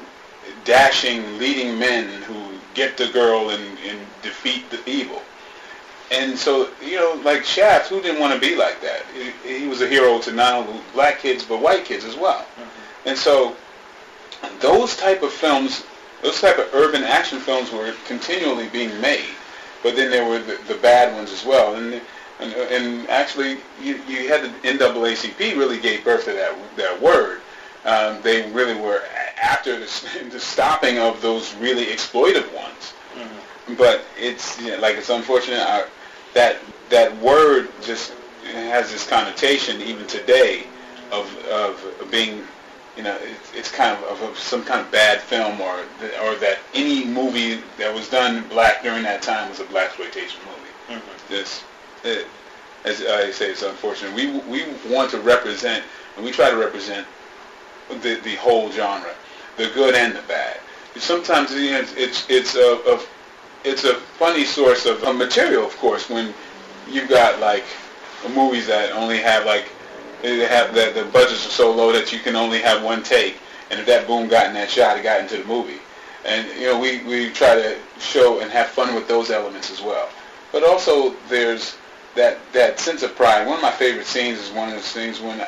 dashing, 0.64 1.38
leading 1.38 1.78
men 1.78 2.22
who 2.22 2.58
get 2.74 2.96
the 2.96 3.08
girl 3.08 3.50
and, 3.50 3.78
and 3.86 3.98
defeat 4.22 4.70
the 4.70 4.80
evil. 4.88 5.20
And 6.10 6.36
so, 6.36 6.70
you 6.82 6.96
know, 6.96 7.20
like 7.24 7.44
Shaft, 7.44 7.88
who 7.88 8.00
didn't 8.00 8.20
want 8.20 8.34
to 8.34 8.40
be 8.40 8.56
like 8.56 8.80
that? 8.80 9.04
He, 9.44 9.60
he 9.60 9.66
was 9.68 9.80
a 9.80 9.88
hero 9.88 10.18
to 10.20 10.32
not 10.32 10.54
only 10.54 10.80
black 10.92 11.20
kids, 11.20 11.44
but 11.44 11.60
white 11.60 11.84
kids 11.84 12.04
as 12.04 12.16
well. 12.16 12.40
Mm-hmm. 12.40 13.08
And 13.08 13.18
so 13.18 13.56
those 14.60 14.96
type 14.96 15.22
of 15.22 15.30
films, 15.30 15.84
those 16.22 16.40
type 16.40 16.58
of 16.58 16.72
urban 16.74 17.04
action 17.04 17.38
films 17.38 17.70
were 17.70 17.94
continually 18.06 18.68
being 18.68 18.98
made. 19.00 19.28
But 19.82 19.94
then 19.94 20.10
there 20.10 20.28
were 20.28 20.40
the, 20.40 20.58
the 20.66 20.74
bad 20.80 21.14
ones 21.14 21.32
as 21.32 21.44
well. 21.44 21.76
And, 21.76 22.00
and, 22.40 22.52
and 22.52 23.08
actually, 23.10 23.58
you, 23.82 24.00
you 24.08 24.28
had 24.28 24.42
the 24.42 24.68
NAACP 24.68 25.56
really 25.56 25.78
gave 25.78 26.04
birth 26.04 26.24
to 26.24 26.32
that, 26.32 26.56
that 26.76 27.00
word. 27.00 27.40
Um, 27.84 28.20
they 28.22 28.50
really 28.50 28.74
were 28.74 29.02
after 29.40 29.78
the, 29.78 30.28
the 30.30 30.40
stopping 30.40 30.98
of 30.98 31.20
those 31.22 31.54
really 31.56 31.86
exploitive 31.86 32.52
ones. 32.54 32.94
But 33.76 34.04
it's 34.18 34.60
you 34.60 34.72
know, 34.72 34.78
like 34.78 34.96
it's 34.96 35.10
unfortunate 35.10 35.60
uh, 35.60 35.86
that 36.34 36.58
that 36.88 37.16
word 37.18 37.68
just 37.82 38.14
has 38.52 38.90
this 38.90 39.06
connotation 39.08 39.80
even 39.80 40.06
today 40.06 40.64
of 41.12 41.36
of 41.46 42.08
being 42.10 42.42
you 42.96 43.02
know 43.04 43.16
it's, 43.22 43.54
it's 43.54 43.70
kind 43.70 43.96
of, 44.04 44.20
of 44.22 44.38
some 44.38 44.64
kind 44.64 44.80
of 44.80 44.90
bad 44.90 45.20
film 45.20 45.60
or 45.60 45.80
or 46.24 46.34
that 46.36 46.58
any 46.74 47.04
movie 47.04 47.60
that 47.78 47.94
was 47.94 48.08
done 48.08 48.46
black 48.48 48.82
during 48.82 49.02
that 49.04 49.22
time 49.22 49.48
was 49.48 49.60
a 49.60 49.64
blaxploitation 49.64 50.38
movie. 50.46 51.02
This, 51.28 51.62
as 52.04 53.02
I 53.02 53.30
say, 53.30 53.50
it's 53.50 53.62
unfortunate. 53.62 54.14
We 54.14 54.38
we 54.40 54.64
want 54.88 55.10
to 55.12 55.20
represent 55.20 55.84
and 56.16 56.24
we 56.24 56.32
try 56.32 56.50
to 56.50 56.56
represent 56.56 57.06
the 58.02 58.20
the 58.22 58.36
whole 58.36 58.70
genre, 58.70 59.14
the 59.56 59.70
good 59.74 59.94
and 59.94 60.14
the 60.14 60.22
bad. 60.22 60.58
Sometimes 60.96 61.50
it's 61.52 61.94
it's 61.94 62.28
it's 62.28 62.56
a, 62.56 62.80
a 62.86 63.00
it's 63.64 63.84
a 63.84 63.94
funny 63.94 64.44
source 64.44 64.86
of 64.86 65.02
material, 65.16 65.64
of 65.64 65.76
course, 65.76 66.08
when 66.08 66.34
you've 66.88 67.08
got 67.08 67.40
like 67.40 67.64
movies 68.34 68.66
that 68.66 68.92
only 68.92 69.18
have 69.18 69.46
like 69.46 69.70
they 70.22 70.38
have 70.40 70.74
that 70.74 70.94
the 70.94 71.04
budgets 71.04 71.46
are 71.46 71.50
so 71.50 71.72
low 71.72 71.92
that 71.92 72.12
you 72.12 72.18
can 72.18 72.36
only 72.36 72.60
have 72.60 72.82
one 72.82 73.02
take, 73.02 73.38
and 73.70 73.80
if 73.80 73.86
that 73.86 74.06
boom 74.06 74.28
got 74.28 74.46
in 74.46 74.54
that 74.54 74.70
shot, 74.70 74.98
it 74.98 75.02
got 75.02 75.20
into 75.20 75.38
the 75.38 75.44
movie. 75.44 75.80
And 76.26 76.46
you 76.58 76.66
know, 76.66 76.78
we 76.78 77.02
we 77.04 77.30
try 77.30 77.54
to 77.54 77.76
show 77.98 78.40
and 78.40 78.50
have 78.50 78.68
fun 78.68 78.94
with 78.94 79.08
those 79.08 79.30
elements 79.30 79.70
as 79.70 79.80
well. 79.80 80.08
But 80.52 80.64
also 80.64 81.14
there's 81.28 81.76
that 82.14 82.38
that 82.52 82.78
sense 82.78 83.02
of 83.02 83.14
pride. 83.14 83.46
One 83.46 83.56
of 83.56 83.62
my 83.62 83.70
favorite 83.70 84.06
scenes 84.06 84.38
is 84.38 84.50
one 84.50 84.68
of 84.68 84.74
the 84.74 84.82
scenes 84.82 85.20
when 85.20 85.46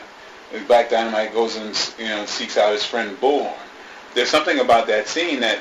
Black 0.67 0.91
Dynamite 0.91 1.33
goes 1.33 1.57
and 1.57 1.95
you 1.99 2.09
know 2.09 2.25
seeks 2.27 2.57
out 2.57 2.73
his 2.73 2.85
friend 2.85 3.17
Bullhorn. 3.19 3.55
There's 4.15 4.29
something 4.29 4.61
about 4.61 4.87
that 4.89 5.09
scene 5.09 5.41
that 5.41 5.59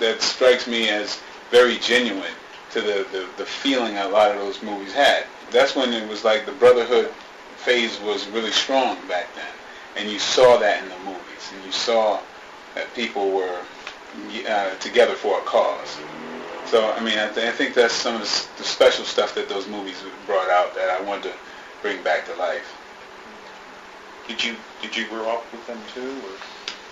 that 0.00 0.20
strikes 0.20 0.66
me 0.66 0.88
as 0.88 1.20
very 1.50 1.78
genuine 1.78 2.32
to 2.72 2.80
the, 2.80 3.06
the, 3.12 3.28
the 3.36 3.44
feeling 3.44 3.98
a 3.98 4.08
lot 4.08 4.30
of 4.30 4.38
those 4.38 4.62
movies 4.62 4.92
had. 4.92 5.24
That's 5.50 5.76
when 5.76 5.92
it 5.92 6.08
was 6.08 6.24
like 6.24 6.46
the 6.46 6.52
brotherhood 6.52 7.12
phase 7.56 8.00
was 8.00 8.26
really 8.28 8.50
strong 8.50 8.96
back 9.06 9.28
then. 9.36 9.46
And 9.96 10.10
you 10.10 10.18
saw 10.18 10.56
that 10.56 10.82
in 10.82 10.88
the 10.88 10.98
movies. 11.04 11.52
And 11.54 11.64
you 11.64 11.72
saw 11.72 12.18
that 12.74 12.92
people 12.94 13.30
were 13.30 13.60
uh, 14.48 14.74
together 14.76 15.14
for 15.14 15.38
a 15.38 15.42
cause. 15.42 15.98
So, 16.72 16.90
I 16.90 17.00
mean, 17.00 17.18
I, 17.18 17.28
th- 17.28 17.46
I 17.46 17.50
think 17.52 17.74
that's 17.74 17.92
some 17.92 18.14
of 18.14 18.22
the, 18.22 18.48
the 18.56 18.64
special 18.64 19.04
stuff 19.04 19.34
that 19.34 19.46
those 19.46 19.68
movies 19.68 20.02
brought 20.24 20.48
out 20.48 20.74
that 20.74 20.88
I 20.88 21.02
wanted 21.02 21.24
to 21.24 21.32
bring 21.82 22.02
back 22.02 22.24
to 22.24 22.34
life. 22.36 22.64
Did 24.26 24.42
you 24.42 24.56
did 24.80 24.96
you 24.96 25.06
grow 25.08 25.28
up 25.28 25.44
with 25.52 25.66
them 25.66 25.78
too? 25.92 26.16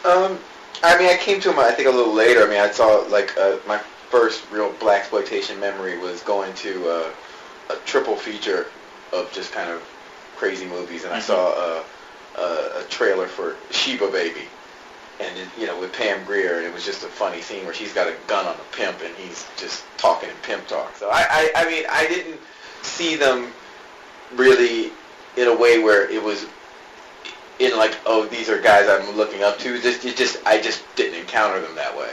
Or? 0.04 0.26
Um, 0.26 0.38
I 0.82 0.99
mean, 0.99 1.08
I 1.08 1.16
came 1.16 1.40
to 1.40 1.49
them, 1.49 1.58
I 1.58 1.70
think, 1.70 1.88
a 1.88 1.90
little 1.90 2.12
later. 2.12 2.42
I 2.42 2.46
mean, 2.50 2.60
I 2.60 2.70
saw, 2.70 3.06
like, 3.08 3.34
uh, 3.38 3.56
my 3.66 3.78
first 4.10 4.42
real 4.52 4.70
blaxploitation 4.75 5.58
memory 5.58 5.96
was 5.96 6.20
going 6.25 6.52
to 6.56 6.87
uh, 6.87 7.10
a 7.70 7.76
triple 7.87 8.16
feature 8.16 8.66
of 9.14 9.32
just 9.32 9.50
kind 9.50 9.70
of 9.70 9.80
crazy 10.37 10.66
movies, 10.66 11.04
and 11.04 11.14
I 11.14 11.20
saw 11.20 11.54
uh, 11.56 11.82
a, 12.38 12.80
a 12.80 12.84
trailer 12.90 13.26
for 13.26 13.56
Sheba 13.70 14.10
Baby, 14.10 14.42
and 15.21 15.39
it, 15.39 15.49
you 15.59 15.67
know, 15.67 15.79
with 15.79 15.93
Pam 15.93 16.25
Grier, 16.25 16.59
and 16.59 16.67
it 16.67 16.73
was 16.73 16.85
just 16.85 17.05
a 17.05 17.09
funny 17.09 17.41
scene 17.43 17.65
where 17.65 17.75
she's 17.75 17.93
got 17.93 18.09
a 18.09 18.17
gun 18.27 18.47
on 18.47 18.55
a 18.55 18.77
pimp, 18.77 19.00
and 19.03 19.15
he's 19.17 19.47
just 19.57 19.85
talking 19.97 20.29
in 20.29 20.35
pimp 20.43 20.67
talk. 20.67 20.97
So 20.97 21.11
I, 21.11 21.27
I, 21.31 21.50
I 21.57 21.71
mean, 21.71 21.85
I 21.91 22.07
didn't 22.07 22.41
see 22.83 23.17
them 23.17 23.53
really 24.35 24.91
in 25.37 25.49
a 25.49 25.55
way 25.57 25.79
where 25.83 26.11
it 26.11 26.23
was 26.23 26.47
in 27.59 27.77
like, 27.77 27.99
oh, 28.07 28.27
these 28.27 28.49
are 28.49 28.61
guys 28.61 28.89
I'm 28.89 29.17
looking 29.17 29.43
up 29.43 29.59
to. 29.59 29.81
Just, 29.81 30.05
it 30.05 30.17
just, 30.17 30.39
I 30.47 30.61
just 30.61 30.83
didn't 30.97 31.21
encounter 31.21 31.61
them 31.61 31.75
that 31.75 31.97
way. 31.97 32.11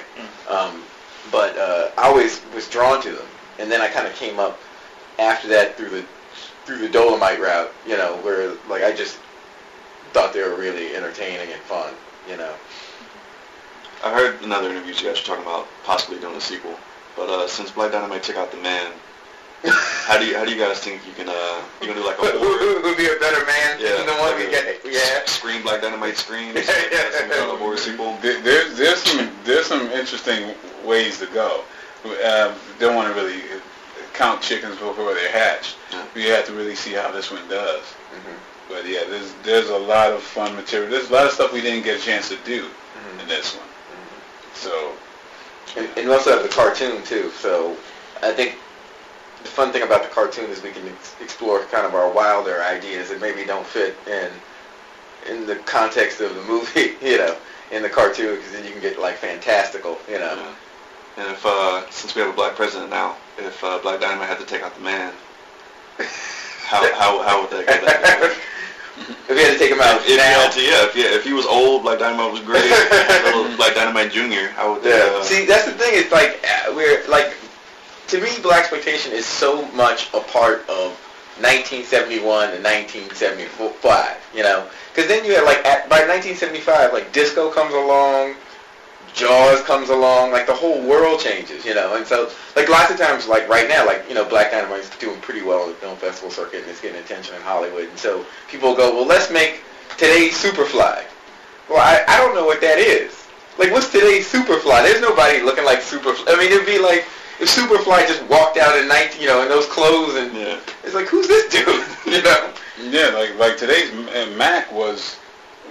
Um, 0.50 0.84
but 1.32 1.58
uh, 1.58 1.92
I 1.98 2.08
always 2.08 2.42
was 2.54 2.70
drawn 2.70 3.02
to 3.02 3.12
them, 3.12 3.28
and 3.60 3.72
then 3.72 3.82
I 3.82 3.88
kind 3.88 4.08
of 4.08 4.14
came 4.16 4.40
up 4.40 4.60
after 5.20 5.48
that 5.50 5.76
through 5.78 5.90
the 5.90 6.06
through 6.66 6.80
the 6.80 6.90
Dolomite 6.90 7.40
route, 7.40 7.72
you 7.88 7.96
know, 7.96 8.18
where 8.18 8.54
like 8.70 8.84
I 8.84 8.92
just 8.92 9.20
thought 10.12 10.34
they 10.34 10.42
were 10.42 10.58
really 10.58 10.96
entertaining 10.96 11.52
and 11.54 11.62
fun, 11.62 11.94
you 12.30 12.36
know. 12.36 12.54
I 14.04 14.12
heard 14.13 14.42
in 14.44 14.51
other 14.51 14.70
interviews 14.70 15.01
you 15.01 15.08
guys 15.08 15.18
were 15.22 15.25
talking 15.25 15.44
about 15.44 15.68
possibly 15.84 16.20
doing 16.20 16.36
a 16.36 16.42
sequel. 16.42 16.75
But 17.16 17.30
uh, 17.30 17.48
since 17.48 17.72
Black 17.72 17.92
Dynamite 17.92 18.24
took 18.24 18.36
out 18.38 18.51
the 18.51 18.58
man, 18.58 18.92
how 20.06 20.20
do 20.20 20.25
you 20.25 20.38
how 20.38 20.46
do 20.46 20.51
you 20.51 20.58
guys 20.58 20.80
think 20.80 21.01
you 21.08 21.13
can 21.13 21.27
uh 21.27 21.62
you 21.82 21.88
gonna 21.88 22.00
do 22.00 22.06
like 22.06 22.20
a 22.20 22.22
Who, 22.22 22.38
horror 22.38 22.58
who, 22.60 22.80
who'd 22.82 22.98
be 22.98 23.08
a 23.08 23.18
better 23.20 23.44
man 23.46 23.80
Yeah. 23.80 23.98
than 23.98 24.06
the 24.06 24.13
one 24.13 24.36
we 24.38 24.51
get? 24.51 24.82
Yeah. 24.86 25.25
Scream 25.25 25.63
Black 25.63 25.82
Dynamite 25.82 26.16
Scream 26.16 26.54
Yeah, 26.56 26.62
yeah. 26.92 27.10
some 27.12 27.30
kind 27.30 27.50
of 27.51 27.58
horror 27.58 27.75
sequel? 27.77 28.16
There, 28.22 28.39
there's 28.42 28.77
there's 28.77 29.01
some 29.01 29.32
there's 29.46 29.66
some 29.66 29.88
interesting 29.89 30.54
ways 30.86 31.18
to 31.20 31.25
go. 31.34 31.63
Um, 32.06 32.54
don't 32.80 32.96
want 32.96 33.13
to 33.13 33.20
really 33.20 33.42
count 34.13 34.42
chickens 34.42 34.75
before 34.77 35.13
they're 35.16 35.32
hatched. 35.32 35.75
Yeah. 35.92 36.06
You 36.16 36.32
have 36.34 36.46
to 36.46 36.54
really 36.54 36.75
see 36.75 36.94
how 36.94 37.12
this 37.12 37.32
one 37.32 37.42
does. 37.50 37.82
Mhm. 38.13 38.36
But 38.70 38.86
yeah, 38.88 39.06
there's 39.10 39.34
there's 39.44 39.70
a 39.70 39.77
lot 39.77 40.12
of 40.12 40.22
fun 40.22 40.56
material. 40.56 40.92
There's 40.92 41.10
a 41.10 41.13
lot 41.13 41.25
of 41.25 41.32
stuff 41.32 41.51
we 41.51 41.62
didn't 41.62 41.84
get 41.84 42.00
a 42.00 42.04
chance 42.04 42.30
to 42.30 42.38
do 42.46 42.66
Mhm. 42.68 43.22
in 43.24 43.27
this 43.27 43.56
one. 43.56 43.66
So 44.58 44.94
And, 45.76 45.88
and 45.98 46.08
we 46.08 46.14
also 46.14 46.32
have 46.32 46.44
the 46.44 46.50
cartoon 46.50 47.04
too. 47.04 47.32
So 47.32 47.76
I 48.22 48.32
think 48.32 48.56
the 49.44 49.50
fun 49.50 49.72
thing 49.72 49.84
about 49.84 50.04
the 50.04 50.10
cartoon 50.10 50.50
is 50.50 50.62
we 50.64 50.72
can 50.72 50.88
ex- 50.88 51.16
explore 51.22 51.64
kind 51.66 51.86
of 51.86 51.94
our 51.94 52.10
wilder 52.12 52.64
ideas 52.64 53.10
that 53.10 53.22
maybe 53.22 53.46
don't 53.46 53.66
fit 53.66 53.96
in 54.08 54.32
in 55.30 55.46
the 55.46 55.56
context 55.58 56.22
of 56.22 56.34
the 56.36 56.42
movie, 56.44 56.96
you 57.06 57.18
know, 57.18 57.36
in 57.72 57.84
the 57.84 57.90
cartoon 57.90 58.36
because 58.36 58.52
then 58.54 58.66
you 58.66 58.72
can 58.72 58.82
get 58.82 59.00
like 59.00 59.16
fantastical, 59.18 59.98
you 60.08 60.20
know. 60.20 60.36
Yeah. 60.36 61.24
And 61.24 61.32
if 61.34 61.46
uh 61.46 61.90
since 61.90 62.16
we 62.16 62.22
have 62.22 62.32
a 62.32 62.36
black 62.36 62.56
president 62.56 62.90
now, 62.90 63.16
if 63.38 63.64
uh, 63.64 63.80
Black 63.80 64.00
Dynamite 64.00 64.30
had 64.30 64.40
to 64.40 64.46
take 64.46 64.62
out 64.64 64.74
the 64.76 64.82
man, 64.82 65.14
how 66.66 66.82
how 66.96 67.22
how 67.24 67.42
would 67.42 67.52
that 67.52 68.20
go? 68.20 68.34
if 68.98 69.30
we 69.30 69.42
had 69.42 69.54
to 69.54 69.60
take 69.60 69.72
him 69.72 69.82
out 69.82 70.01
If, 70.01 70.06
if 70.06 70.10
you 70.12 70.18
now. 70.18 70.42
had 70.42 70.51
to, 70.54 70.62
yeah, 70.62 70.86
if, 70.86 70.96
yeah, 70.96 71.16
if 71.16 71.24
he 71.24 71.34
was 71.34 71.46
old, 71.46 71.84
Black 71.84 72.00
Dynamite 72.00 72.32
was 72.32 72.42
great. 72.42 72.63
Black 73.58 73.75
Dynamite 73.75 74.12
Junior, 74.12 74.50
how 74.50 74.74
would 74.74 74.84
that? 74.84 75.12
Yeah. 75.12 75.20
Uh, 75.20 75.24
See, 75.24 75.46
that's 75.46 75.66
the 75.66 75.72
thing. 75.74 75.92
It's 75.94 76.12
like 76.12 76.44
uh, 76.44 76.74
we're 76.75 77.06
like, 77.08 77.34
to 78.08 78.22
me, 78.22 78.30
blaxploitation 78.42 79.12
is 79.12 79.25
so 79.25 79.66
much 79.72 80.10
a 80.13 80.20
part 80.22 80.62
of 80.70 80.96
1971 81.44 82.56
and 82.56 82.63
1975. 82.63 84.18
You 84.34 84.44
know, 84.44 84.68
because 84.94 85.08
then 85.08 85.25
you 85.25 85.36
had 85.36 85.44
like 85.46 85.63
at, 85.66 85.89
by 85.89 86.01
1975, 86.08 86.94
like 86.94 87.12
disco 87.13 87.51
comes 87.51 87.74
along, 87.74 88.36
Jaws 89.17 89.63
comes 89.63 89.89
along, 89.89 90.31
like 90.31 90.45
the 90.45 90.53
whole 90.53 90.79
world 90.88 91.19
changes. 91.19 91.65
You 91.65 91.74
know, 91.74 91.95
and 91.95 92.05
so 92.05 92.29
like 92.55 92.69
lots 92.69 92.91
of 92.91 92.97
times, 92.97 93.27
like 93.27 93.50
right 93.50 93.67
now, 93.67 93.86
like 93.86 94.05
you 94.07 94.13
know, 94.13 94.24
Black 94.24 94.51
Dynamite's 94.51 94.89
doing 94.97 95.19
pretty 95.21 95.41
well 95.41 95.63
on 95.63 95.69
the 95.69 95.75
film 95.75 95.97
festival 95.97 96.29
circuit 96.29 96.62
and 96.62 96.69
it's 96.69 96.79
getting 96.79 97.01
attention 97.01 97.36
in 97.36 97.41
Hollywood. 97.41 97.89
And 97.89 97.97
so 97.97 98.25
people 98.47 98.75
go, 98.75 98.95
well, 98.95 99.07
let's 99.07 99.31
make 99.31 99.62
today's 99.97 100.33
Superfly. 100.33 101.03
Well, 101.67 101.79
I, 101.79 102.03
I 102.07 102.17
don't 102.17 102.36
know 102.36 102.45
what 102.45 102.62
that 102.62 102.77
is. 102.77 103.27
Like, 103.57 103.71
what's 103.71 103.91
today's 103.91 104.31
Superfly? 104.31 104.83
There's 104.83 105.01
nobody 105.01 105.41
looking 105.41 105.65
like 105.65 105.79
Superfly. 105.79 106.25
I 106.27 106.38
mean, 106.38 106.51
it'd 106.51 106.67
be 106.67 106.79
like 106.79 107.05
if 107.39 107.50
Superfly 107.50 108.07
just 108.07 108.24
walked 108.29 108.57
out 108.57 108.77
in 108.77 108.88
19, 108.88 109.19
you 109.19 109.27
know, 109.27 109.41
in 109.41 109.50
those 109.50 109.65
clothes, 109.65 110.15
and 110.15 110.33
yeah. 110.33 110.59
it's 110.83 110.93
like, 110.93 111.07
who's 111.07 111.27
this 111.27 111.51
dude? 111.51 111.86
you 112.05 112.21
know? 112.21 112.53
yeah, 112.83 113.09
like 113.09 113.38
like 113.38 113.57
today's 113.57 113.91
Mack 114.38 114.71
was 114.71 115.17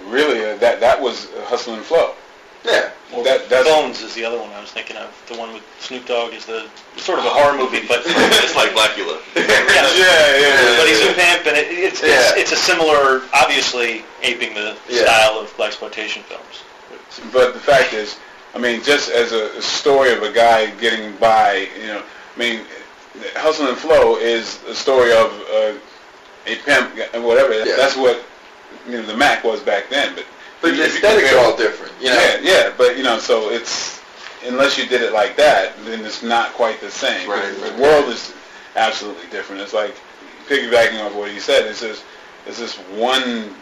really 0.07 0.43
a, 0.43 0.57
that 0.57 0.79
that 0.79 1.01
was 1.01 1.29
Hustle 1.45 1.75
and 1.75 1.83
Flow. 1.83 2.13
Yeah. 2.65 2.89
Well, 3.11 3.23
That- 3.23 3.47
that's- 3.49 3.65
Bones 3.67 4.01
is 4.01 4.13
the 4.13 4.25
other 4.25 4.37
one 4.37 4.49
I 4.51 4.59
was 4.59 4.69
thinking 4.71 4.97
of. 4.97 5.09
The 5.27 5.35
one 5.35 5.53
with 5.53 5.63
Snoop 5.79 6.05
Dogg 6.05 6.33
is 6.33 6.45
the 6.45 6.67
it's 6.95 7.05
sort 7.05 7.19
of 7.19 7.25
a 7.25 7.29
horror 7.29 7.57
movie, 7.57 7.85
but 7.87 8.01
it's 8.05 8.55
like 8.55 8.71
Blackula. 8.71 9.19
Yeah. 9.35 9.43
Yeah, 9.95 10.37
yeah. 10.37 10.77
but 10.77 10.87
he's 10.87 11.01
a 11.01 11.13
pimp, 11.13 11.47
and 11.47 11.57
it, 11.57 11.67
it's, 11.71 12.01
Yeah. 12.03 12.33
it's 12.35 12.51
it's 12.51 12.51
a 12.51 12.55
similar, 12.55 13.21
obviously 13.33 14.03
aping 14.23 14.53
the 14.53 14.75
Yeah. 14.89 15.03
style 15.03 15.39
of 15.39 15.55
blaxploitation 15.57 16.23
films. 16.23 16.63
But 17.31 17.53
the 17.53 17.59
fact 17.59 17.93
is, 17.93 18.17
I 18.53 18.59
mean, 18.59 18.83
just 18.83 19.09
as 19.09 19.31
a 19.31 19.61
story 19.61 20.11
of 20.13 20.23
a 20.23 20.31
guy 20.31 20.67
getting 20.81 21.15
by, 21.17 21.67
you 21.79 21.87
know, 21.87 22.03
I 22.35 22.39
mean, 22.39 22.61
Hustle 23.35 23.67
and 23.67 23.77
Flow 23.77 24.17
is 24.17 24.59
a 24.67 24.75
story 24.75 25.11
of 25.13 25.31
uh, 25.53 25.73
a 26.45 26.55
pimp 26.65 26.91
and 27.13 27.23
whatever. 27.23 27.53
Yeah. 27.53 27.75
That's 27.77 27.95
what 27.95 28.23
you 28.87 28.93
know 28.93 29.03
the 29.03 29.15
Mack 29.17 29.43
was 29.43 29.61
back 29.61 29.89
then. 29.89 30.13
But 30.15 30.25
But 30.61 30.71
the 30.71 30.77
you 30.77 30.83
aesthetics 30.83 31.33
are 31.33 31.39
all 31.39 31.55
different, 31.55 31.93
you 32.01 32.07
know? 32.07 32.15
Yeah, 32.15 32.39
yeah, 32.41 32.73
but 32.77 32.97
you 32.97 33.03
know, 33.03 33.19
so 33.19 33.49
it's 33.51 34.01
unless 34.45 34.77
you 34.77 34.87
did 34.87 35.01
it 35.01 35.13
like 35.13 35.35
that, 35.37 35.73
then 35.85 36.03
it's 36.05 36.23
not 36.23 36.53
quite 36.53 36.79
the 36.81 36.89
same. 36.89 37.29
Right, 37.29 37.53
The 37.55 37.71
right. 37.71 37.79
world 37.79 38.05
is 38.09 38.33
absolutely 38.75 39.29
different. 39.29 39.61
It's 39.61 39.73
like 39.73 39.95
piggybacking 40.47 41.03
off 41.03 41.15
what 41.15 41.31
he 41.31 41.39
said. 41.39 41.65
It's 41.65 41.81
just 41.81 42.03
it's 42.45 42.59
just 42.59 42.77
one. 42.91 43.53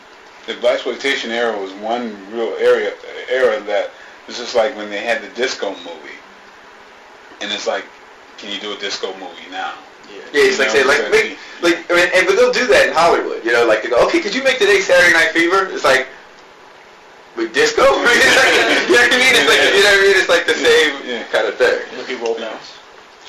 The 0.46 0.54
blaxploitation 0.54 1.30
era 1.30 1.60
was 1.60 1.74
one 1.74 2.16
real 2.32 2.54
area 2.60 2.94
era 3.30 3.60
that 3.62 3.90
was 4.28 4.38
just 4.38 4.56
like 4.56 4.76
when 4.76 4.90
they 4.90 5.02
had 5.04 5.22
the 5.24 5.30
disco 5.30 5.72
movie, 5.72 6.20
and 7.42 7.52
it's 7.52 7.68
like, 7.68 7.84
can 8.38 8.54
you 8.54 8.60
do 8.60 8.72
a 8.74 8.78
disco 8.78 9.12
movie 9.14 9.50
now? 9.50 9.74
Yeah, 10.08 10.18
yeah 10.34 10.50
it's 10.50 10.60
like, 10.60 10.70
say, 10.70 10.84
like, 10.84 11.10
make, 11.10 11.38
like, 11.62 11.90
I 11.90 11.96
mean, 11.96 12.10
and, 12.14 12.28
but 12.28 12.36
they'll 12.36 12.54
do 12.54 12.68
that 12.68 12.88
in 12.88 12.94
Hollywood, 12.94 13.44
you 13.44 13.52
know, 13.52 13.66
like, 13.66 13.82
they 13.82 13.90
go, 13.90 14.06
okay, 14.06 14.22
could 14.22 14.36
you 14.36 14.44
make 14.44 14.60
today 14.60 14.80
Saturday 14.80 15.14
Night 15.14 15.32
Fever? 15.32 15.66
It's 15.72 15.84
like, 15.84 16.08
with 17.36 17.54
disco? 17.54 17.84
I 17.84 18.04
mean, 18.04 18.16
it's 18.16 18.38
like, 18.40 18.54
you 18.88 18.96
know 18.96 19.02
what 19.02 19.14
I 19.14 19.18
mean? 19.20 19.34
It's 19.36 19.50
like, 19.50 19.62
you 19.76 19.84
know 19.84 19.92
what 19.92 20.00
I 20.00 20.04
mean? 20.08 20.16
It's 20.20 20.30
like 20.32 20.46
the 20.48 20.58
same 20.58 20.92
Yeah. 21.06 21.24
kind 21.32 21.48
of 21.48 21.56
thing. 21.56 21.80
It 21.92 21.98
would 21.98 22.08
be 22.08 22.16
roll 22.16 22.36
bounce. 22.40 22.68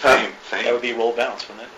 Huh? 0.00 0.16
Fame, 0.16 0.32
fame. 0.42 0.64
That 0.64 0.72
would 0.72 0.82
be 0.82 0.92
roll 0.92 1.12
bounce, 1.12 1.48
wouldn't 1.48 1.66
it? 1.66 1.72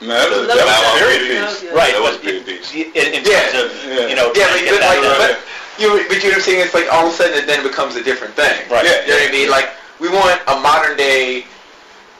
No, 0.00 0.14
that 0.14 0.30
was, 0.30 0.40
The- 0.46 0.54
that 0.54 0.66
was 0.66 0.78
Wow 0.78 0.98
very 0.98 1.18
movie. 1.18 1.38
piece. 1.42 1.62
Yeah. 1.62 1.70
Right, 1.74 1.92
That 1.94 2.02
was 2.02 2.16
but 2.18 2.30
a 2.30 2.40
big 2.40 2.46
piece. 2.46 2.70
In, 2.74 3.06
in 3.18 3.22
Yeah. 3.26 3.50
terms 3.50 3.72
of 3.74 4.08
you 4.10 4.14
know, 4.14 4.30
Yeah, 4.34 4.46
but, 4.50 4.58
to 4.58 4.64
get 4.64 4.78
but, 4.78 4.82
like, 4.86 5.18
but 5.18 5.38
you, 5.78 5.88
but 6.08 6.16
you 6.22 6.30
know 6.30 6.38
what 6.38 6.46
I'm 6.46 6.46
saying? 6.46 6.60
It's 6.62 6.74
like 6.74 6.86
all 6.92 7.06
of 7.06 7.12
a 7.12 7.16
sudden 7.16 7.34
it 7.38 7.46
then 7.46 7.62
becomes 7.62 7.96
a 7.96 8.02
different 8.02 8.34
thing. 8.34 8.62
Right. 8.70 8.84
Yeah, 8.86 9.02
You 9.02 9.10
know 9.10 9.18
what 9.22 9.28
I 9.28 9.32
mean? 9.32 9.50
Like 9.50 9.68
we 9.98 10.08
want 10.08 10.40
a 10.46 10.56
modern 10.60 10.96
day 10.96 11.46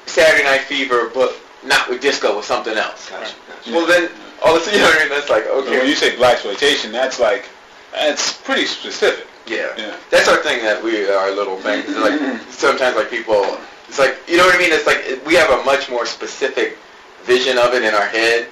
Saturday 0.06 0.42
Night 0.44 0.62
Fever, 0.62 1.10
but 1.14 1.34
not 1.64 1.88
with 1.88 2.00
disco, 2.00 2.36
with 2.36 2.46
something 2.46 2.76
else. 2.76 3.10
Gotcha, 3.10 3.34
gotcha. 3.46 3.70
Well 3.72 3.86
then, 3.86 4.10
all 4.42 4.56
of 4.56 4.62
a 4.62 4.64
sudden, 4.64 4.78
you 4.80 4.84
know 4.84 4.90
what 4.90 4.98
I 4.98 5.00
mean? 5.06 5.08
That's 5.14 5.30
like 5.30 5.44
But 5.46 5.64
when 5.66 5.86
you 5.86 5.94
say 5.94 6.14
blaxploitation, 6.16 6.90
that's 6.90 7.18
like 7.20 7.46
that's 7.92 8.38
pretty 8.42 8.66
specific. 8.66 9.26
Yeah. 9.46 9.72
Yeah. 9.76 9.96
That's 10.10 10.28
our 10.28 10.42
thing 10.42 10.62
that 10.62 10.82
we 10.82 11.08
our 11.08 11.30
little 11.30 11.56
thing. 11.58 11.84
Like 12.00 12.40
sometimes 12.50 12.96
like 12.96 13.10
people, 13.10 13.58
it's 13.88 13.98
like 13.98 14.18
you 14.28 14.36
know 14.36 14.44
what 14.44 14.54
I 14.54 14.58
mean. 14.58 14.72
It's 14.72 14.86
like 14.86 15.24
we 15.26 15.34
have 15.34 15.50
a 15.50 15.64
much 15.64 15.88
more 15.88 16.06
specific 16.06 16.76
vision 17.24 17.58
of 17.58 17.74
it 17.74 17.82
in 17.82 17.94
our 17.94 18.06
head 18.06 18.48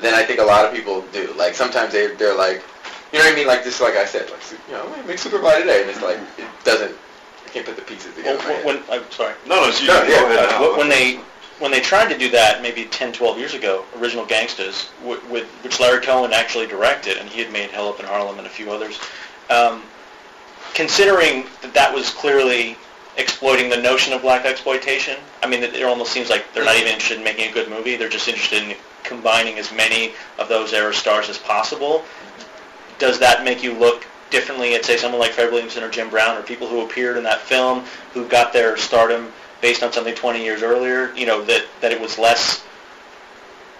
than 0.00 0.14
I 0.14 0.22
think 0.24 0.40
a 0.40 0.44
lot 0.44 0.64
of 0.64 0.74
people 0.74 1.02
do. 1.12 1.32
Like 1.36 1.54
sometimes 1.54 1.92
they 1.92 2.14
they're 2.14 2.36
like, 2.36 2.62
you 3.12 3.18
know 3.18 3.24
what 3.24 3.32
I 3.32 3.36
mean? 3.36 3.46
Like 3.46 3.64
just 3.64 3.80
like 3.80 3.94
I 3.94 4.04
said, 4.04 4.30
like 4.30 4.40
you 4.68 4.74
know, 4.74 4.88
make 5.06 5.18
Superfly 5.18 5.60
today, 5.60 5.82
and 5.82 5.90
it's 5.90 6.02
like 6.02 6.18
it 6.38 6.48
doesn't. 6.64 6.94
I 7.46 7.48
can't 7.52 7.66
put 7.66 7.76
the 7.76 7.82
pieces 7.82 8.14
together. 8.14 8.38
in 8.38 8.46
my 8.46 8.52
head. 8.52 8.64
when, 8.64 8.82
I'm 8.90 9.10
sorry. 9.10 9.34
No, 9.46 9.56
no, 9.56 9.66
you 9.66 9.86
No, 9.88 10.02
yeah, 10.02 10.20
go 10.20 10.26
ahead 10.26 10.48
Uh, 10.62 10.76
when 10.78 10.88
they 10.88 11.18
when 11.60 11.70
they 11.70 11.80
tried 11.80 12.10
to 12.10 12.18
do 12.18 12.30
that 12.30 12.62
maybe 12.62 12.86
10, 12.86 13.12
12 13.12 13.38
years 13.38 13.54
ago, 13.54 13.84
Original 13.98 14.24
Gangstas, 14.24 14.88
with, 15.04 15.22
with 15.30 15.46
which 15.62 15.78
Larry 15.78 16.00
Cohen 16.00 16.32
actually 16.32 16.66
directed, 16.66 17.18
and 17.18 17.28
he 17.28 17.40
had 17.40 17.52
made 17.52 17.70
Hell 17.70 17.88
Up 17.88 18.00
in 18.00 18.06
Harlem 18.06 18.38
and 18.38 18.46
a 18.46 18.50
few 18.50 18.72
others. 18.72 18.98
Um, 19.50 19.82
considering 20.74 21.44
that 21.60 21.74
that 21.74 21.94
was 21.94 22.10
clearly 22.10 22.76
exploiting 23.18 23.68
the 23.68 23.76
notion 23.76 24.14
of 24.14 24.22
blaxploitation, 24.22 25.18
I 25.42 25.46
mean, 25.46 25.62
it 25.62 25.82
almost 25.82 26.12
seems 26.12 26.30
like 26.30 26.52
they're 26.54 26.64
not 26.64 26.76
even 26.76 26.88
interested 26.88 27.18
in 27.18 27.24
making 27.24 27.50
a 27.50 27.52
good 27.52 27.68
movie. 27.68 27.96
They're 27.96 28.08
just 28.08 28.28
interested 28.28 28.62
in 28.62 28.76
combining 29.04 29.58
as 29.58 29.70
many 29.70 30.12
of 30.38 30.48
those 30.48 30.72
era 30.72 30.94
stars 30.94 31.28
as 31.28 31.36
possible. 31.36 32.04
Does 32.98 33.18
that 33.18 33.44
make 33.44 33.62
you 33.62 33.74
look 33.74 34.06
differently 34.30 34.74
at, 34.74 34.84
say, 34.84 34.96
someone 34.96 35.20
like 35.20 35.32
Fred 35.32 35.50
Williamson 35.50 35.82
or 35.82 35.90
Jim 35.90 36.08
Brown, 36.08 36.38
or 36.38 36.42
people 36.42 36.68
who 36.68 36.82
appeared 36.82 37.18
in 37.18 37.24
that 37.24 37.40
film 37.40 37.84
who 38.14 38.26
got 38.28 38.52
their 38.52 38.76
stardom 38.76 39.32
based 39.60 39.82
on 39.82 39.92
something 39.92 40.14
20 40.14 40.42
years 40.42 40.62
earlier? 40.62 41.14
You 41.14 41.26
know 41.26 41.44
that 41.44 41.66
that 41.80 41.92
it 41.92 42.00
was 42.00 42.18
less 42.18 42.64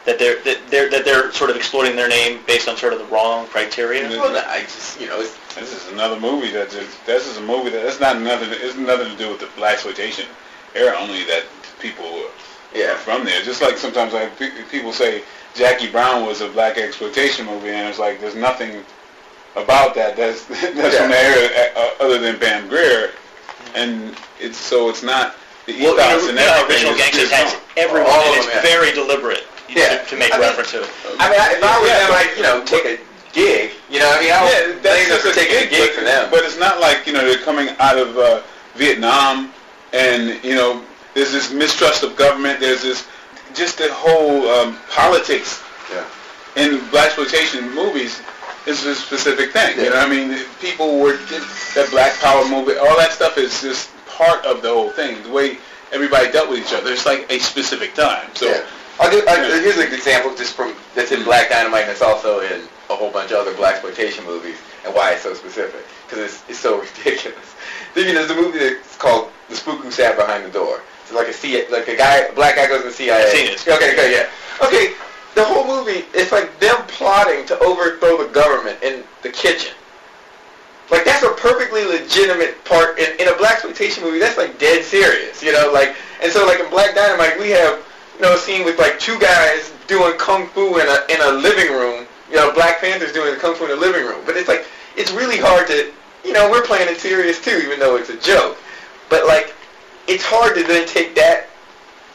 that 0.06 0.18
they're 0.18 0.42
that 0.42 0.58
they're 0.70 0.90
that 0.90 1.04
they're 1.04 1.32
sort 1.32 1.50
of 1.50 1.56
exploiting 1.56 1.96
their 1.96 2.08
name 2.08 2.40
based 2.46 2.68
on 2.68 2.76
sort 2.76 2.92
of 2.92 2.98
the 2.98 3.04
wrong 3.06 3.46
criteria. 3.46 4.08
Well, 4.08 4.36
I 4.48 4.62
just 4.62 5.00
you 5.00 5.06
know, 5.06 5.20
it's, 5.20 5.36
This 5.54 5.72
is 5.72 5.92
another 5.92 6.18
movie 6.18 6.50
that 6.52 6.70
just, 6.70 7.04
this 7.06 7.26
is 7.26 7.36
a 7.36 7.42
movie 7.42 7.70
that, 7.70 7.86
it's 7.86 8.00
not 8.00 8.20
nothing, 8.20 8.48
it's 8.50 8.76
nothing 8.76 9.10
to 9.10 9.16
do 9.16 9.30
with 9.30 9.40
the 9.40 9.46
blaxploitation 9.60 10.26
era, 10.74 10.96
only 10.98 11.24
that 11.24 11.44
people 11.80 12.04
are 12.04 12.30
yeah. 12.74 12.94
from 12.96 13.24
there. 13.24 13.42
Just 13.42 13.60
like 13.60 13.76
sometimes 13.76 14.12
like 14.12 14.36
people 14.70 14.92
say 14.92 15.22
Jackie 15.54 15.90
Brown 15.90 16.26
was 16.26 16.40
a 16.40 16.48
blaxploitation 16.48 17.46
movie, 17.46 17.70
and 17.70 17.88
it's 17.88 17.98
like 17.98 18.20
there's 18.20 18.36
nothing 18.36 18.82
about 19.56 19.94
that 19.96 20.16
that's 20.16 20.44
that's 20.46 20.96
from 20.96 21.10
the 21.10 21.18
era 21.18 21.72
uh, 21.76 21.90
other 22.00 22.18
than 22.18 22.38
Pam 22.38 22.68
Grier, 22.68 23.10
and 23.74 24.16
it's 24.38 24.56
so 24.56 24.88
it's 24.88 25.02
not 25.02 25.34
the 25.66 25.72
Well, 25.82 25.94
ethos 25.94 26.22
you 26.22 26.28
and 26.30 26.36
know, 26.36 26.46
everything. 26.56 26.88
Original 26.88 26.94
Gangstas 26.94 27.24
is 27.24 27.30
has 27.30 27.52
gone. 27.52 27.62
everyone, 27.76 28.10
All 28.10 28.20
and 28.26 28.36
it's 28.36 28.46
them, 28.46 28.56
yeah. 28.56 28.62
very 28.70 28.90
deliberate 28.92 29.44
Yeah. 29.68 29.98
to, 30.02 30.10
to 30.10 30.16
make 30.16 30.32
I 30.34 30.38
mean- 30.38 30.46
reference 30.48 30.70
to 30.72 30.82
it. 30.82 30.90
I 31.20 31.30
mean, 31.30 31.40
I, 31.40 31.46
if 31.54 31.62
I 31.62 31.78
was 31.80 31.88
Yeah, 31.88 31.98
them, 32.06 32.12
I'd 32.16 32.32
you 32.36 32.42
know 32.42 32.64
take 32.64 32.84
a 32.86 32.96
gig. 33.32 33.70
You 33.90 33.98
know, 34.00 34.10
I 34.10 34.20
mean, 34.20 34.32
I 34.32 34.40
Yeah, 34.50 34.60
don't 34.66 34.82
that's 34.82 35.06
just 35.08 35.26
a 35.26 35.32
taking 35.34 35.56
a 35.56 35.60
gig, 35.60 35.70
gig 35.70 35.90
but, 35.90 35.98
for 35.98 36.04
them. 36.04 36.30
but 36.30 36.40
it's 36.44 36.58
not 36.58 36.80
like 36.80 37.06
you 37.06 37.12
know 37.12 37.20
they're 37.26 37.42
coming 37.44 37.68
out 37.78 37.98
of 37.98 38.16
uh, 38.18 38.40
Vietnam, 38.74 39.52
and 39.92 40.42
you 40.44 40.54
know 40.54 40.82
there's 41.14 41.32
this 41.32 41.52
mistrust 41.52 42.02
of 42.02 42.16
government. 42.16 42.60
There's 42.60 42.82
this 42.82 43.06
just 43.54 43.78
the 43.78 43.92
whole 43.92 44.48
um, 44.48 44.78
politics 44.90 45.62
Yeah. 45.92 46.04
in 46.56 46.78
blaxploitation 46.94 47.74
movies 47.74 48.22
is 48.66 48.84
a 48.86 48.94
specific 48.94 49.50
thing. 49.52 49.76
You 49.78 49.90
know, 49.90 49.96
what 49.96 50.06
I 50.06 50.08
mean, 50.08 50.44
people 50.60 51.00
were 51.00 51.16
that 51.74 51.88
Black 51.90 52.14
Power 52.20 52.46
movement, 52.48 52.78
all 52.78 52.96
that 52.98 53.10
stuff 53.12 53.38
is 53.38 53.60
just 53.60 53.90
part 54.20 54.44
of 54.44 54.60
the 54.60 54.68
whole 54.68 54.90
thing. 54.90 55.22
The 55.22 55.32
way 55.32 55.56
everybody 55.92 56.30
dealt 56.30 56.50
with 56.50 56.60
each 56.60 56.74
other, 56.74 56.92
it's 56.92 57.06
like 57.06 57.24
a 57.32 57.38
specific 57.38 57.94
time. 57.94 58.28
So. 58.34 58.46
yeah. 58.46 58.66
I'll 59.00 59.10
do, 59.10 59.22
I. 59.26 59.36
Here's 59.64 59.78
an 59.78 59.92
example 59.94 60.36
just 60.36 60.54
from 60.54 60.74
that's 60.94 61.10
in 61.10 61.20
mm-hmm. 61.20 61.32
Black 61.32 61.48
Dynamite 61.48 61.88
and 61.88 61.92
it's 61.92 62.02
also 62.02 62.40
in 62.40 62.68
a 62.90 62.94
whole 62.94 63.10
bunch 63.10 63.32
of 63.32 63.38
other 63.38 63.54
blaxploitation 63.54 64.26
movies 64.26 64.58
and 64.84 64.94
why 64.94 65.12
it's 65.12 65.22
so 65.22 65.32
specific 65.32 65.86
because 66.04 66.18
it's, 66.18 66.50
it's 66.50 66.58
so 66.58 66.80
ridiculous. 66.84 67.56
Thinking 67.94 68.14
there's 68.14 68.30
a 68.30 68.34
movie 68.34 68.58
that's 68.58 68.96
called 68.98 69.30
The 69.48 69.56
Spook 69.56 69.80
Who 69.80 69.90
Sat 69.90 70.18
Behind 70.18 70.44
the 70.44 70.50
Door. 70.50 70.82
It's 71.02 71.12
like 71.12 71.28
a 71.28 71.32
C, 71.32 71.66
like 71.70 71.88
a 71.88 71.96
guy, 71.96 72.18
a 72.28 72.32
black 72.34 72.56
guy 72.56 72.68
goes 72.68 72.82
to 72.82 72.88
the 72.88 72.92
CIA. 72.92 73.22
I've 73.22 73.28
seen 73.30 73.46
it. 73.46 73.66
Okay, 73.66 73.94
okay, 73.94 74.12
yeah. 74.12 74.28
Okay, 74.66 74.92
the 75.34 75.44
whole 75.44 75.66
movie 75.66 76.04
it's 76.12 76.30
like 76.30 76.60
them 76.60 76.76
plotting 76.88 77.46
to 77.46 77.58
overthrow 77.60 78.22
the 78.22 78.30
government 78.34 78.82
in 78.82 79.02
the 79.22 79.30
kitchen. 79.30 79.72
Like 80.90 81.04
that's 81.04 81.22
a 81.22 81.30
perfectly 81.30 81.84
legitimate 81.84 82.64
part 82.64 82.98
in, 82.98 83.08
in 83.20 83.28
a 83.28 83.32
blaxploitation 83.32 84.02
movie. 84.02 84.18
That's 84.18 84.36
like 84.36 84.58
dead 84.58 84.84
serious, 84.84 85.42
you 85.42 85.52
know. 85.52 85.70
Like 85.72 85.94
and 86.22 86.32
so 86.32 86.46
like 86.46 86.60
in 86.60 86.68
Black 86.70 86.94
Dynamite 86.94 87.38
we 87.38 87.50
have 87.50 87.84
you 88.16 88.22
know 88.22 88.34
a 88.34 88.38
scene 88.38 88.64
with 88.64 88.78
like 88.78 88.98
two 88.98 89.18
guys 89.18 89.72
doing 89.86 90.16
kung 90.18 90.48
fu 90.48 90.78
in 90.78 90.86
a 90.86 91.06
in 91.08 91.20
a 91.22 91.32
living 91.38 91.72
room. 91.72 92.06
You 92.28 92.36
know, 92.36 92.52
Black 92.52 92.80
Panther's 92.80 93.12
doing 93.12 93.38
kung 93.38 93.54
fu 93.54 93.64
in 93.64 93.70
a 93.70 93.76
living 93.80 94.04
room. 94.04 94.22
But 94.26 94.36
it's 94.36 94.48
like 94.48 94.66
it's 94.96 95.12
really 95.12 95.38
hard 95.38 95.66
to 95.68 95.92
you 96.24 96.32
know 96.32 96.50
we're 96.50 96.62
playing 96.62 96.88
it 96.88 96.98
serious 96.98 97.40
too, 97.40 97.60
even 97.64 97.78
though 97.78 97.96
it's 97.96 98.10
a 98.10 98.18
joke. 98.18 98.58
But 99.08 99.26
like 99.26 99.54
it's 100.08 100.24
hard 100.24 100.56
to 100.56 100.64
then 100.64 100.88
take 100.88 101.14
that 101.14 101.46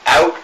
out 0.08 0.36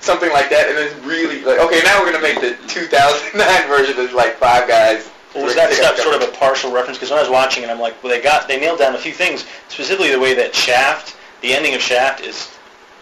something 0.00 0.30
like 0.30 0.50
that 0.50 0.68
and 0.68 0.76
then 0.76 1.08
really 1.08 1.42
like 1.42 1.60
okay 1.60 1.80
now 1.84 2.00
we're 2.00 2.10
gonna 2.10 2.22
make 2.22 2.40
the 2.40 2.56
2009 2.66 3.68
version 3.68 3.98
of 3.98 4.12
like 4.12 4.34
five 4.34 4.68
guys 4.68 5.10
Well, 5.34 5.44
was 5.44 5.54
that 5.54 5.72
stuff 5.72 5.96
sort 5.98 6.14
of 6.14 6.22
a 6.28 6.32
partial 6.32 6.70
reference? 6.70 6.98
Because 6.98 7.10
when 7.10 7.18
I 7.18 7.22
was 7.22 7.30
watching 7.30 7.62
it, 7.62 7.70
I'm 7.70 7.80
like, 7.80 8.02
well, 8.02 8.12
they 8.12 8.20
got 8.22 8.48
they 8.48 8.60
nailed 8.60 8.78
down 8.78 8.94
a 8.94 8.98
few 8.98 9.12
things, 9.12 9.46
specifically 9.68 10.10
the 10.10 10.20
way 10.20 10.34
that 10.34 10.54
Shaft, 10.54 11.16
the 11.40 11.52
ending 11.52 11.74
of 11.74 11.80
Shaft, 11.80 12.20
is 12.20 12.50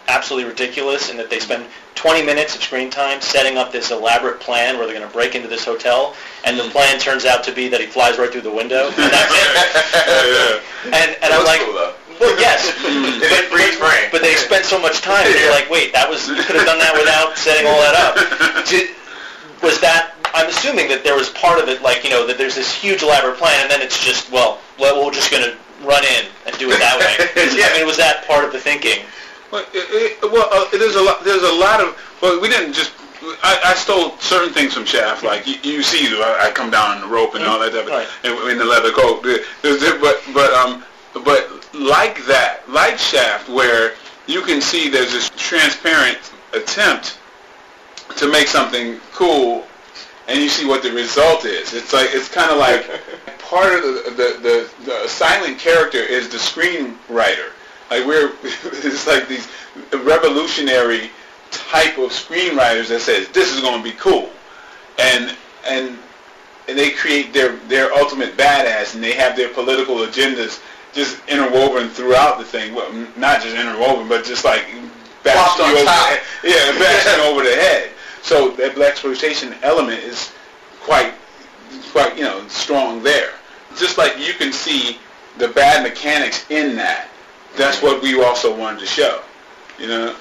absolutely 0.07 0.49
ridiculous, 0.49 1.09
and 1.09 1.19
that 1.19 1.29
they 1.29 1.39
spend 1.39 1.65
20 1.95 2.23
minutes 2.25 2.55
of 2.55 2.63
screen 2.63 2.89
time 2.89 3.21
setting 3.21 3.57
up 3.57 3.71
this 3.71 3.91
elaborate 3.91 4.39
plan 4.39 4.77
where 4.77 4.87
they're 4.87 4.95
going 4.97 5.07
to 5.07 5.13
break 5.13 5.35
into 5.35 5.47
this 5.47 5.63
hotel, 5.65 6.15
and 6.45 6.57
the 6.57 6.63
plan 6.69 6.99
turns 6.99 7.25
out 7.25 7.43
to 7.43 7.51
be 7.51 7.67
that 7.67 7.79
he 7.79 7.85
flies 7.87 8.17
right 8.17 8.31
through 8.31 8.41
the 8.41 8.51
window, 8.53 8.87
and 8.97 9.11
that's 9.11 9.33
it. 9.33 10.61
yeah. 10.85 10.97
And 10.97 11.17
and 11.21 11.33
I'm 11.33 11.45
like, 11.45 11.61
cool, 11.61 11.93
well, 12.19 12.39
yes, 12.39 12.69
freeze 13.49 13.75
frame. 13.75 14.09
but 14.11 14.21
they 14.21 14.35
spent 14.35 14.65
so 14.65 14.79
much 14.79 15.01
time. 15.01 15.25
and 15.25 15.35
You're 15.35 15.51
like, 15.51 15.69
wait, 15.69 15.91
that 15.93 16.09
was 16.09 16.27
you 16.29 16.35
could 16.43 16.55
have 16.55 16.65
done 16.65 16.79
that 16.79 16.93
without 16.93 17.37
setting 17.37 17.65
all 17.67 17.81
that 17.81 17.95
up. 17.97 18.13
Did, 18.69 18.95
was 19.61 19.79
that? 19.81 20.13
I'm 20.33 20.47
assuming 20.47 20.87
that 20.89 21.03
there 21.03 21.15
was 21.15 21.29
part 21.29 21.61
of 21.61 21.67
it, 21.69 21.81
like 21.81 22.03
you 22.03 22.09
know, 22.09 22.25
that 22.27 22.37
there's 22.37 22.55
this 22.55 22.73
huge 22.73 23.03
elaborate 23.03 23.37
plan, 23.37 23.61
and 23.61 23.69
then 23.69 23.81
it's 23.81 24.03
just, 24.03 24.31
well, 24.31 24.59
well 24.79 25.03
we're 25.03 25.11
just 25.11 25.29
going 25.31 25.43
to 25.43 25.57
run 25.85 26.03
in 26.03 26.25
and 26.47 26.57
do 26.57 26.69
it 26.71 26.79
that 26.79 26.97
way. 26.99 27.27
Yeah. 27.57 27.67
I 27.69 27.77
mean, 27.77 27.87
was 27.87 27.97
that 27.97 28.25
part 28.27 28.45
of 28.45 28.51
the 28.51 28.59
thinking? 28.59 29.03
Well, 29.51 29.65
it, 29.73 30.17
it, 30.23 30.31
well 30.31 30.47
uh, 30.51 30.69
there's 30.71 30.95
a 30.95 31.01
lot. 31.01 31.23
There's 31.23 31.43
a 31.43 31.53
lot 31.53 31.81
of. 31.81 31.97
Well, 32.21 32.39
we 32.39 32.47
didn't 32.47 32.73
just. 32.73 32.93
I, 33.43 33.59
I 33.65 33.73
stole 33.75 34.17
certain 34.17 34.51
things 34.51 34.73
from 34.73 34.83
Shaft, 34.85 35.23
like 35.23 35.45
you, 35.45 35.55
you 35.61 35.83
see, 35.83 36.07
I, 36.07 36.47
I 36.47 36.51
come 36.51 36.71
down 36.71 36.97
on 36.97 37.01
the 37.01 37.07
rope 37.07 37.35
and 37.35 37.43
all 37.43 37.59
that 37.59 37.71
stuff, 37.71 37.87
Right. 37.87 38.07
in, 38.23 38.31
in 38.49 38.57
the 38.57 38.65
leather 38.65 38.91
coat. 38.91 39.21
But 39.21 39.41
but 40.33 40.53
um 40.53 40.83
but 41.23 41.49
like 41.73 42.25
that, 42.25 42.61
like 42.67 42.97
Shaft, 42.97 43.49
where 43.49 43.93
you 44.25 44.41
can 44.41 44.61
see 44.61 44.89
there's 44.89 45.11
this 45.11 45.29
transparent 45.35 46.17
attempt 46.53 47.19
to 48.17 48.31
make 48.31 48.47
something 48.47 48.99
cool, 49.13 49.65
and 50.27 50.39
you 50.39 50.49
see 50.49 50.67
what 50.67 50.83
the 50.83 50.91
result 50.91 51.45
is. 51.45 51.73
It's 51.73 51.93
like 51.93 52.09
it's 52.11 52.29
kind 52.29 52.51
of 52.51 52.57
like 52.57 52.87
part 53.39 53.73
of 53.73 53.81
the 53.83 54.11
the, 54.11 54.39
the 54.41 54.85
the 54.85 55.07
silent 55.07 55.59
character 55.59 55.99
is 55.99 56.29
the 56.29 56.37
screenwriter. 56.37 57.51
Like 57.89 58.05
we're 58.05 58.31
it's 58.43 59.07
like 59.07 59.27
these 59.27 59.47
revolutionary 59.91 61.09
type 61.51 61.97
of 61.97 62.11
screenwriters 62.11 62.87
that 62.89 63.01
says 63.01 63.27
this 63.29 63.53
is 63.53 63.61
going 63.61 63.83
to 63.83 63.83
be 63.83 63.95
cool, 63.97 64.29
and 64.99 65.35
and 65.67 65.97
and 66.67 66.77
they 66.77 66.91
create 66.91 67.33
their 67.33 67.57
their 67.67 67.93
ultimate 67.93 68.37
badass, 68.37 68.95
and 68.95 69.03
they 69.03 69.13
have 69.13 69.35
their 69.35 69.49
political 69.49 69.97
agendas 69.97 70.61
just 70.93 71.21
interwoven 71.27 71.89
throughout 71.89 72.37
the 72.37 72.45
thing. 72.45 72.73
Well, 72.73 72.91
not 73.17 73.41
just 73.41 73.55
interwoven, 73.55 74.07
but 74.07 74.25
just 74.25 74.45
like 74.45 74.65
bashing 75.23 75.65
you 75.65 75.71
over 75.71 75.85
top. 75.85 76.09
the 76.09 76.15
head. 76.15 76.21
Yeah, 76.43 76.79
bashing 76.79 77.21
over 77.25 77.43
the 77.43 77.55
head. 77.55 77.91
So 78.21 78.51
that 78.51 78.75
blaxploitation 78.75 79.57
element 79.63 79.99
is 79.99 80.31
quite 80.81 81.13
quite 81.91 82.17
you 82.17 82.23
know 82.23 82.47
strong 82.47 83.03
there. 83.03 83.31
Just 83.77 83.97
like 83.97 84.17
you 84.17 84.33
can 84.33 84.51
see 84.51 84.99
the 85.37 85.47
bad 85.49 85.83
mechanics 85.83 86.49
in 86.49 86.75
that. 86.75 87.09
That's 87.57 87.81
what 87.81 88.01
we 88.01 88.21
also 88.21 88.55
wanted 88.55 88.79
to 88.79 88.85
show. 88.85 89.21
You 89.79 89.87
know. 89.87 90.15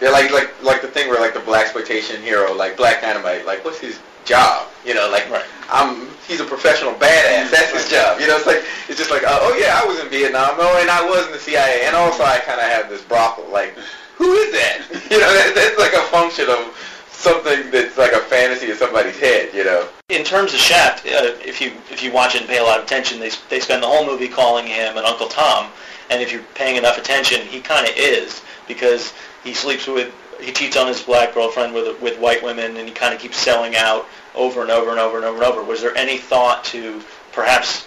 They're 0.00 0.12
like 0.12 0.30
like 0.30 0.62
like 0.62 0.82
the 0.82 0.88
thing 0.88 1.08
where 1.08 1.18
like 1.18 1.32
the 1.32 1.40
blaxploitation 1.40 2.16
hero, 2.16 2.52
like 2.52 2.76
Black 2.76 3.00
Dynamite, 3.00 3.46
like 3.46 3.64
what's 3.64 3.78
his 3.78 4.00
job? 4.24 4.68
You 4.84 4.94
know, 4.94 5.08
like 5.10 5.30
Right. 5.30 5.44
I'm 5.70 6.08
he's 6.28 6.40
a 6.40 6.44
professional 6.44 6.92
badass. 6.92 7.50
That's 7.50 7.72
his 7.72 7.90
job. 7.90 8.20
You 8.20 8.26
know, 8.26 8.36
it's 8.36 8.46
like 8.46 8.62
it's 8.88 8.98
just 8.98 9.10
like 9.10 9.24
uh, 9.24 9.38
oh 9.40 9.56
yeah, 9.58 9.80
I 9.82 9.86
was 9.86 9.98
in 10.00 10.08
Vietnam. 10.08 10.50
Oh, 10.58 10.78
and 10.80 10.90
I 10.90 11.04
was 11.04 11.26
in 11.26 11.32
the 11.32 11.38
CIA, 11.38 11.84
and 11.86 11.96
also 11.96 12.22
I 12.22 12.38
kind 12.38 12.60
of 12.60 12.66
have 12.66 12.90
this 12.90 13.02
brothel. 13.02 13.48
Like, 13.50 13.74
who 14.22 14.32
is 14.34 14.52
that? 14.52 14.78
You 15.12 15.20
know, 15.20 15.30
that, 15.34 15.52
that's 15.54 15.78
like 15.78 15.92
a 15.92 16.06
function 16.08 16.48
of 16.48 16.72
something 17.10 17.70
that's 17.70 17.98
like 17.98 18.12
a 18.12 18.20
fantasy 18.20 18.70
in 18.70 18.76
somebody's 18.76 19.18
head. 19.18 19.52
You 19.52 19.64
know. 19.64 19.88
In 20.08 20.24
terms 20.24 20.54
of 20.54 20.60
Shaft, 20.60 21.04
uh, 21.06 21.36
if 21.44 21.60
you 21.60 21.72
if 21.90 22.02
you 22.02 22.12
watch 22.12 22.34
it 22.34 22.40
and 22.40 22.48
pay 22.48 22.58
a 22.58 22.62
lot 22.62 22.78
of 22.78 22.84
attention, 22.84 23.20
they 23.20 23.30
they 23.50 23.60
spend 23.60 23.82
the 23.82 23.86
whole 23.86 24.06
movie 24.06 24.28
calling 24.28 24.66
him 24.66 24.96
an 24.96 25.04
Uncle 25.04 25.28
Tom, 25.28 25.70
and 26.10 26.22
if 26.22 26.32
you're 26.32 26.42
paying 26.54 26.76
enough 26.76 26.96
attention, 26.96 27.42
he 27.42 27.60
kind 27.60 27.86
of 27.86 27.94
is 27.96 28.40
because 28.66 29.12
he 29.44 29.52
sleeps 29.52 29.86
with 29.86 30.14
he 30.40 30.50
cheats 30.50 30.78
on 30.78 30.86
his 30.86 31.02
black 31.02 31.34
girlfriend 31.34 31.74
with 31.74 32.00
with 32.00 32.18
white 32.18 32.42
women, 32.42 32.76
and 32.78 32.88
he 32.88 32.94
kind 32.94 33.12
of 33.12 33.20
keeps 33.20 33.36
selling 33.36 33.76
out 33.76 34.06
over 34.34 34.62
and 34.62 34.70
over 34.70 34.90
and 34.90 34.98
over 34.98 35.16
and 35.16 35.26
over 35.26 35.36
and 35.36 35.44
over. 35.44 35.62
Was 35.62 35.82
there 35.82 35.96
any 35.96 36.16
thought 36.16 36.64
to 36.66 37.02
perhaps 37.32 37.86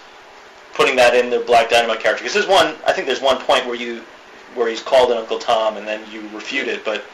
putting 0.74 0.94
that 0.96 1.16
in 1.16 1.30
the 1.30 1.40
Black 1.40 1.70
Dynamite 1.70 2.00
character? 2.00 2.22
Because 2.22 2.34
there's 2.34 2.46
one, 2.46 2.76
I 2.86 2.92
think 2.92 3.08
there's 3.08 3.22
one 3.22 3.38
point 3.38 3.66
where 3.66 3.74
you 3.74 4.02
where 4.56 4.68
he's 4.68 4.82
called 4.82 5.10
an 5.10 5.18
Uncle 5.18 5.38
Tom, 5.38 5.76
and 5.76 5.86
then 5.86 6.00
you 6.10 6.28
refute 6.30 6.68
it, 6.68 6.84
but 6.84 7.04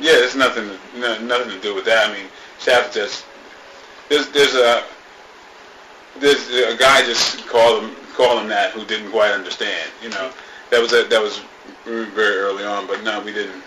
Yeah, 0.00 0.12
it's 0.14 0.34
nothing, 0.34 0.70
no, 0.96 1.18
nothing 1.20 1.50
to 1.50 1.60
do 1.60 1.74
with 1.74 1.84
that. 1.84 2.10
I 2.10 2.12
mean, 2.12 2.26
Shaft 2.58 2.94
just 2.94 3.26
there's 4.08 4.28
there's 4.30 4.54
a 4.54 4.84
there's 6.18 6.48
a 6.50 6.76
guy 6.76 7.04
just 7.04 7.46
called 7.46 7.82
him 7.82 7.96
called 8.14 8.40
him 8.40 8.48
that 8.48 8.72
who 8.72 8.84
didn't 8.84 9.10
quite 9.10 9.32
understand. 9.32 9.90
You 10.02 10.10
know, 10.10 10.32
that 10.70 10.80
was 10.80 10.92
a, 10.92 11.04
that 11.04 11.20
was 11.20 11.40
very 11.84 12.36
early 12.36 12.64
on, 12.64 12.86
but 12.86 13.02
no, 13.02 13.20
we 13.20 13.32
didn't. 13.32 13.62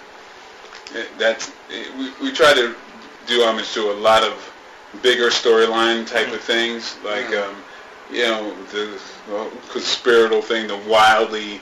Eh, 0.95 1.05
that's 1.17 1.51
eh, 1.71 1.85
we 1.97 2.11
we 2.21 2.31
try 2.31 2.53
to 2.53 2.75
do 3.25 3.43
homage 3.43 3.71
to 3.73 3.91
a 3.91 3.97
lot 3.99 4.23
of 4.23 4.53
bigger 5.01 5.29
storyline 5.29 6.07
type 6.07 6.31
of 6.33 6.41
things, 6.41 6.97
like 7.03 7.25
mm-hmm. 7.25 7.49
um, 7.49 7.63
you 8.11 8.23
know 8.23 8.55
the 8.71 8.99
well, 9.29 9.51
conspiratorial 9.69 10.41
thing, 10.41 10.67
the 10.67 10.77
wildly 10.89 11.61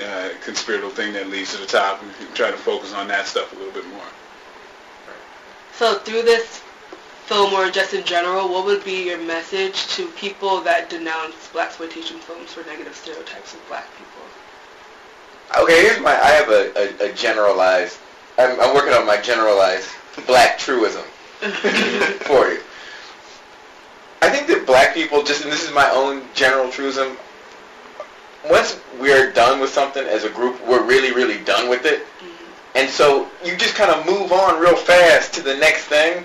uh, 0.00 0.30
conspiratorial 0.44 0.90
thing 0.90 1.12
that 1.12 1.28
leads 1.28 1.52
to 1.54 1.60
the 1.60 1.66
top. 1.66 2.02
We 2.02 2.08
try 2.34 2.50
to 2.50 2.56
focus 2.56 2.94
on 2.94 3.08
that 3.08 3.26
stuff 3.26 3.52
a 3.52 3.56
little 3.56 3.72
bit 3.72 3.86
more. 3.88 4.06
So 5.72 5.98
through 5.98 6.22
this 6.22 6.62
film 7.26 7.52
or 7.52 7.70
just 7.70 7.94
in 7.94 8.04
general, 8.04 8.48
what 8.48 8.64
would 8.64 8.84
be 8.84 9.06
your 9.06 9.18
message 9.18 9.86
to 9.88 10.08
people 10.12 10.60
that 10.62 10.88
denounce 10.90 11.34
blaxploitation 11.52 12.18
films 12.18 12.52
for 12.52 12.64
negative 12.64 12.94
stereotypes 12.94 13.54
of 13.54 13.60
black 13.68 13.86
people? 13.96 15.62
Okay, 15.62 15.82
here's 15.82 16.00
my. 16.00 16.10
I 16.10 16.30
have 16.30 16.48
a, 16.48 17.04
a, 17.04 17.10
a 17.10 17.12
generalized. 17.14 17.98
I'm, 18.38 18.60
I'm 18.60 18.74
working 18.74 18.92
on 18.92 19.06
my 19.06 19.20
generalized 19.20 19.88
black 20.26 20.58
truism 20.58 21.02
for 22.22 22.48
you. 22.48 22.60
I 24.20 24.30
think 24.30 24.46
that 24.48 24.64
black 24.66 24.94
people, 24.94 25.22
just 25.22 25.44
and 25.44 25.52
this 25.52 25.64
is 25.66 25.74
my 25.74 25.88
own 25.90 26.22
general 26.34 26.70
truism. 26.70 27.16
Once 28.48 28.80
we're 29.00 29.32
done 29.32 29.60
with 29.60 29.70
something 29.70 30.04
as 30.06 30.24
a 30.24 30.30
group, 30.30 30.60
we're 30.66 30.84
really, 30.84 31.12
really 31.12 31.42
done 31.44 31.68
with 31.68 31.84
it. 31.84 32.00
Mm-hmm. 32.00 32.78
And 32.78 32.88
so 32.88 33.28
you 33.44 33.56
just 33.56 33.74
kind 33.74 33.90
of 33.90 34.06
move 34.06 34.32
on 34.32 34.60
real 34.60 34.76
fast 34.76 35.34
to 35.34 35.42
the 35.42 35.56
next 35.56 35.84
thing, 35.84 36.24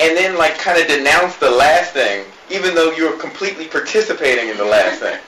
and 0.00 0.16
then 0.16 0.36
like 0.36 0.58
kind 0.58 0.80
of 0.80 0.86
denounce 0.86 1.36
the 1.36 1.50
last 1.50 1.92
thing, 1.92 2.24
even 2.50 2.74
though 2.74 2.90
you're 2.92 3.16
completely 3.18 3.66
participating 3.66 4.48
in 4.48 4.56
the 4.56 4.64
last 4.64 5.00
thing. 5.00 5.18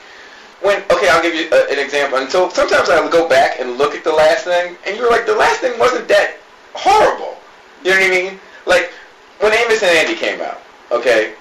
When 0.62 0.82
okay, 0.90 1.08
I'll 1.08 1.22
give 1.22 1.34
you 1.34 1.48
a, 1.52 1.72
an 1.72 1.78
example. 1.78 2.18
And 2.18 2.30
so 2.30 2.50
sometimes 2.50 2.90
I 2.90 3.00
would 3.00 3.12
go 3.12 3.28
back 3.28 3.60
and 3.60 3.78
look 3.78 3.94
at 3.94 4.04
the 4.04 4.12
last 4.12 4.44
thing, 4.44 4.76
and 4.86 4.96
you're 4.96 5.10
like, 5.10 5.26
the 5.26 5.36
last 5.36 5.60
thing 5.60 5.78
wasn't 5.78 6.06
that 6.08 6.36
horrible. 6.74 7.36
You 7.82 7.92
know 7.92 8.00
what 8.00 8.06
I 8.06 8.10
mean? 8.10 8.40
Like 8.66 8.92
when 9.40 9.52
Amos 9.54 9.82
and 9.82 9.96
Andy 9.96 10.14
came 10.14 10.40
out. 10.40 10.60
Okay, 10.92 11.34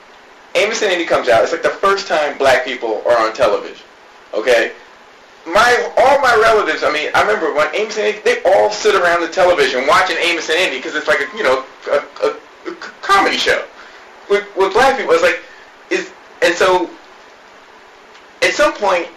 Amos 0.56 0.82
and 0.82 0.92
Andy 0.92 1.06
comes 1.06 1.28
out. 1.28 1.44
It's 1.44 1.52
like 1.52 1.64
the 1.64 1.70
first 1.70 2.08
time 2.08 2.38
black 2.38 2.66
people 2.66 3.04
are 3.06 3.18
on 3.18 3.34
television. 3.34 3.86
Okay, 4.34 4.74
my 5.46 5.92
all 5.98 6.22
my 6.22 6.36
relatives. 6.36 6.84
I 6.84 6.92
mean, 6.92 7.10
I 7.16 7.22
remember 7.22 7.54
when 7.54 7.74
Amos 7.74 7.98
and 7.98 8.08
Andy, 8.08 8.22
they 8.24 8.42
all 8.44 8.70
sit 8.70 8.96
around 8.96 9.22
the 9.22 9.30
television 9.30 9.88
watching 9.88 10.18
Amos 10.18 10.50
and 10.50 10.60
Andy 10.60 10.78
because 10.78 10.96
it's 10.96 11.08
like 11.08 11.20
a 11.22 11.38
you 11.38 11.44
know 11.44 11.66
a, 11.92 12.28
a, 12.28 12.38
a 12.70 12.76
comedy 13.02 13.38
show. 13.38 13.66
With 14.30 14.46
with 14.56 14.74
black 14.74 14.98
people, 14.98 15.14
it's 15.14 15.24
like 15.24 15.42
is 15.90 16.12
and 16.42 16.54
so 16.54 16.90
at 18.42 18.54
some 18.54 18.74
point 18.74 19.08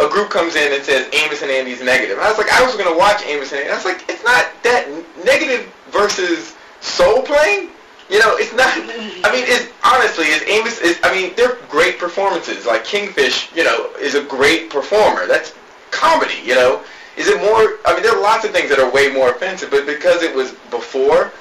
a 0.00 0.08
group 0.08 0.30
comes 0.30 0.54
in 0.54 0.72
and 0.72 0.82
says 0.84 1.08
Amos 1.12 1.42
and 1.42 1.50
Andy's 1.50 1.82
negative. 1.82 2.18
And 2.18 2.26
I 2.26 2.30
was 2.30 2.38
like, 2.38 2.52
I 2.52 2.64
was 2.64 2.76
going 2.76 2.90
to 2.90 2.96
watch 2.96 3.22
Amos 3.26 3.50
and 3.50 3.62
Andy. 3.62 3.72
I 3.72 3.76
was 3.76 3.84
like, 3.84 4.04
it's 4.08 4.22
not 4.22 4.46
that 4.62 4.86
negative 5.24 5.66
versus 5.90 6.54
Soul 6.80 7.22
Plane. 7.22 7.70
You 8.08 8.20
know, 8.20 8.36
it's 8.38 8.54
not. 8.54 8.72
I 8.72 9.28
mean, 9.32 9.44
it's 9.44 9.68
honestly, 9.88 10.26
is 10.26 10.42
Amos 10.46 10.80
is. 10.80 10.98
I 11.02 11.14
mean, 11.14 11.32
they're 11.36 11.56
great 11.68 11.98
performances. 11.98 12.66
Like 12.66 12.84
Kingfish, 12.84 13.54
you 13.54 13.64
know, 13.64 13.90
is 14.00 14.14
a 14.14 14.24
great 14.24 14.70
performer. 14.70 15.26
That's 15.26 15.54
comedy. 15.90 16.40
You 16.44 16.54
know, 16.54 16.84
is 17.16 17.28
it 17.28 17.38
more? 17.38 17.78
I 17.84 17.94
mean, 17.94 18.02
there 18.02 18.16
are 18.16 18.22
lots 18.22 18.44
of 18.44 18.50
things 18.50 18.68
that 18.70 18.78
are 18.78 18.90
way 18.90 19.10
more 19.12 19.30
offensive, 19.30 19.70
but 19.70 19.86
because 19.86 20.22
it 20.22 20.34
was 20.34 20.52
before, 20.70 21.32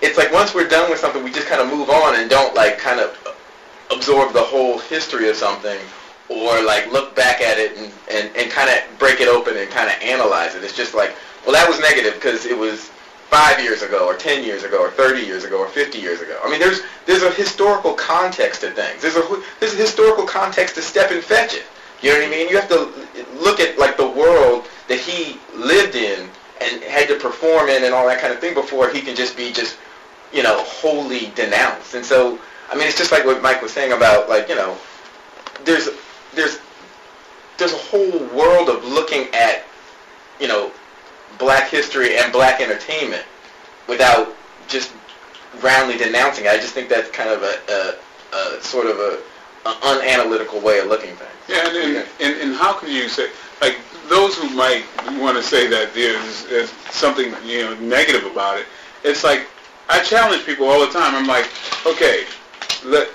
it's 0.00 0.18
like 0.18 0.32
once 0.32 0.54
we're 0.54 0.68
done 0.68 0.90
with 0.90 0.98
something, 0.98 1.22
we 1.22 1.30
just 1.30 1.48
kind 1.48 1.60
of 1.60 1.68
move 1.68 1.90
on 1.90 2.16
and 2.16 2.28
don't 2.28 2.54
like 2.54 2.78
kind 2.78 3.00
of 3.00 3.16
absorb 3.90 4.32
the 4.32 4.42
whole 4.42 4.78
history 4.78 5.28
of 5.28 5.36
something 5.36 5.78
or 6.28 6.62
like 6.62 6.90
look 6.90 7.14
back 7.14 7.40
at 7.40 7.58
it 7.58 7.76
and, 7.76 7.92
and, 8.10 8.34
and 8.36 8.50
kind 8.50 8.70
of 8.70 8.98
break 8.98 9.20
it 9.20 9.28
open 9.28 9.56
and 9.56 9.70
kind 9.70 9.88
of 9.88 9.96
analyze 10.02 10.54
it. 10.54 10.64
It's 10.64 10.76
just 10.76 10.94
like, 10.94 11.14
well, 11.44 11.52
that 11.52 11.68
was 11.68 11.78
negative 11.80 12.14
because 12.14 12.46
it 12.46 12.56
was 12.56 12.90
five 13.30 13.60
years 13.60 13.82
ago 13.82 14.06
or 14.06 14.14
10 14.14 14.44
years 14.44 14.62
ago 14.64 14.80
or 14.80 14.90
30 14.90 15.22
years 15.22 15.44
ago 15.44 15.58
or 15.58 15.68
50 15.68 15.98
years 15.98 16.20
ago. 16.20 16.38
I 16.44 16.50
mean, 16.50 16.60
there's 16.60 16.82
there's 17.06 17.22
a 17.22 17.30
historical 17.30 17.94
context 17.94 18.60
to 18.60 18.70
things. 18.70 19.02
There's 19.02 19.16
a 19.16 19.42
there's 19.60 19.74
a 19.74 19.76
historical 19.76 20.24
context 20.24 20.74
to 20.76 20.82
Stepin 20.82 21.18
Fetchit. 21.18 21.64
You 22.02 22.12
know 22.12 22.18
what 22.18 22.28
I 22.28 22.30
mean? 22.30 22.48
You 22.48 22.56
have 22.58 22.68
to 22.68 22.92
look 23.40 23.60
at 23.60 23.78
like 23.78 23.96
the 23.96 24.06
world 24.08 24.66
that 24.88 24.98
he 24.98 25.38
lived 25.54 25.94
in 25.94 26.28
and 26.60 26.82
had 26.84 27.08
to 27.08 27.18
perform 27.18 27.68
in 27.68 27.84
and 27.84 27.94
all 27.94 28.06
that 28.06 28.20
kind 28.20 28.32
of 28.32 28.40
thing 28.40 28.54
before 28.54 28.90
he 28.90 29.00
can 29.00 29.16
just 29.16 29.36
be 29.36 29.52
just 29.52 29.78
you 30.32 30.42
know 30.42 30.62
wholly 30.64 31.32
denounced. 31.34 31.94
And 31.94 32.04
so 32.04 32.38
I 32.70 32.76
mean, 32.76 32.86
it's 32.86 32.98
just 32.98 33.12
like 33.12 33.24
what 33.24 33.42
Mike 33.42 33.62
was 33.62 33.72
saying 33.72 33.92
about 33.92 34.28
like 34.28 34.48
you 34.48 34.54
know 34.54 34.76
there's 35.64 35.88
there's 36.34 36.58
there's 37.58 37.72
a 37.72 37.78
whole 37.78 38.18
world 38.36 38.68
of 38.68 38.84
looking 38.84 39.26
at 39.32 39.64
you 40.40 40.48
know 40.48 40.70
black 41.38 41.68
history 41.70 42.16
and 42.16 42.32
black 42.32 42.60
entertainment 42.60 43.24
without 43.88 44.34
just 44.68 44.92
roundly 45.62 45.96
denouncing 45.96 46.44
it. 46.46 46.50
I 46.50 46.56
just 46.56 46.74
think 46.74 46.88
that's 46.88 47.10
kind 47.10 47.30
of 47.30 47.42
a, 47.42 47.58
a, 47.68 48.36
a 48.36 48.62
sort 48.62 48.86
of 48.86 48.98
a, 48.98 49.20
a 49.66 49.72
unanalytical 49.82 50.62
way 50.62 50.80
of 50.80 50.86
looking 50.86 51.10
at 51.10 51.18
things. 51.18 51.30
Yeah, 51.48 51.68
and, 51.68 51.76
and, 51.76 52.08
and, 52.20 52.40
and 52.40 52.54
how 52.54 52.72
can 52.78 52.90
you 52.90 53.08
say, 53.08 53.30
like, 53.60 53.78
those 54.08 54.36
who 54.36 54.48
might 54.50 54.84
want 55.20 55.36
to 55.36 55.42
say 55.42 55.66
that 55.68 55.94
there's, 55.94 56.44
there's 56.46 56.70
something, 56.90 57.34
you 57.44 57.62
know, 57.62 57.74
negative 57.76 58.30
about 58.30 58.58
it, 58.58 58.66
it's 59.02 59.24
like, 59.24 59.46
I 59.88 60.02
challenge 60.02 60.46
people 60.46 60.66
all 60.66 60.80
the 60.80 60.92
time. 60.92 61.14
I'm 61.14 61.26
like, 61.26 61.48
okay, 61.86 62.24
let, 62.84 63.08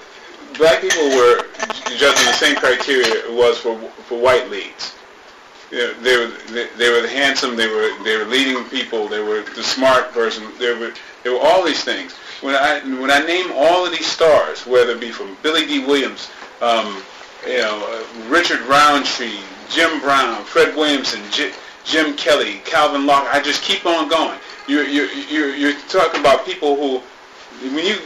black 0.58 0.82
people 0.82 1.10
were 1.10 1.46
judged 1.98 2.20
on 2.20 2.26
the 2.26 2.34
same 2.34 2.56
criteria 2.56 3.08
it 3.08 3.34
was 3.34 3.58
for 3.58 3.80
for 4.06 4.20
white 4.20 4.50
leads. 4.50 4.96
You 5.72 5.94
they 6.02 6.18
were 6.18 6.32
they, 6.78 6.90
were 6.90 7.02
the 7.02 7.10
handsome, 7.10 7.56
they 7.56 7.68
were 7.68 7.92
they 8.04 8.18
were 8.18 8.26
leading 8.26 8.64
people, 8.66 9.08
they 9.08 9.22
were 9.22 9.44
the 9.56 9.64
smart 9.64 10.12
person, 10.12 10.48
they 10.58 10.74
were 10.74 10.94
they 11.24 11.30
were 11.30 11.40
all 11.40 11.64
these 11.64 11.84
things. 11.84 12.14
When 12.42 12.56
I 12.56 12.80
when 13.00 13.12
I 13.12 13.20
name 13.26 13.52
all 13.54 13.86
of 13.86 13.92
these 13.92 14.08
stars, 14.08 14.66
whether 14.66 14.94
it 14.94 15.00
be 15.00 15.12
from 15.12 15.38
Billy 15.44 15.68
Dee 15.68 15.86
Williams, 15.86 16.30
um, 16.62 17.04
you 17.46 17.60
know, 17.60 17.86
uh, 17.88 18.30
Richard 18.30 18.62
Roundtree, 18.62 19.40
Jim 19.70 20.00
Brown, 20.02 20.44
Fred 20.44 20.76
Williamson, 20.76 21.22
J- 21.32 21.54
Jim 21.86 22.16
Kelly, 22.16 22.62
Calvin 22.66 23.06
Locke, 23.06 23.28
I 23.32 23.40
just 23.40 23.62
keep 23.62 23.86
on 23.86 24.10
going. 24.10 24.40
You're 24.68 24.86
you're 24.86 25.12
you're, 25.12 25.56
you're 25.56 25.80
talking 25.88 26.20
about 26.20 26.46
people 26.46 26.76
who, 26.76 27.00
when 27.76 27.86
you, 27.86 27.98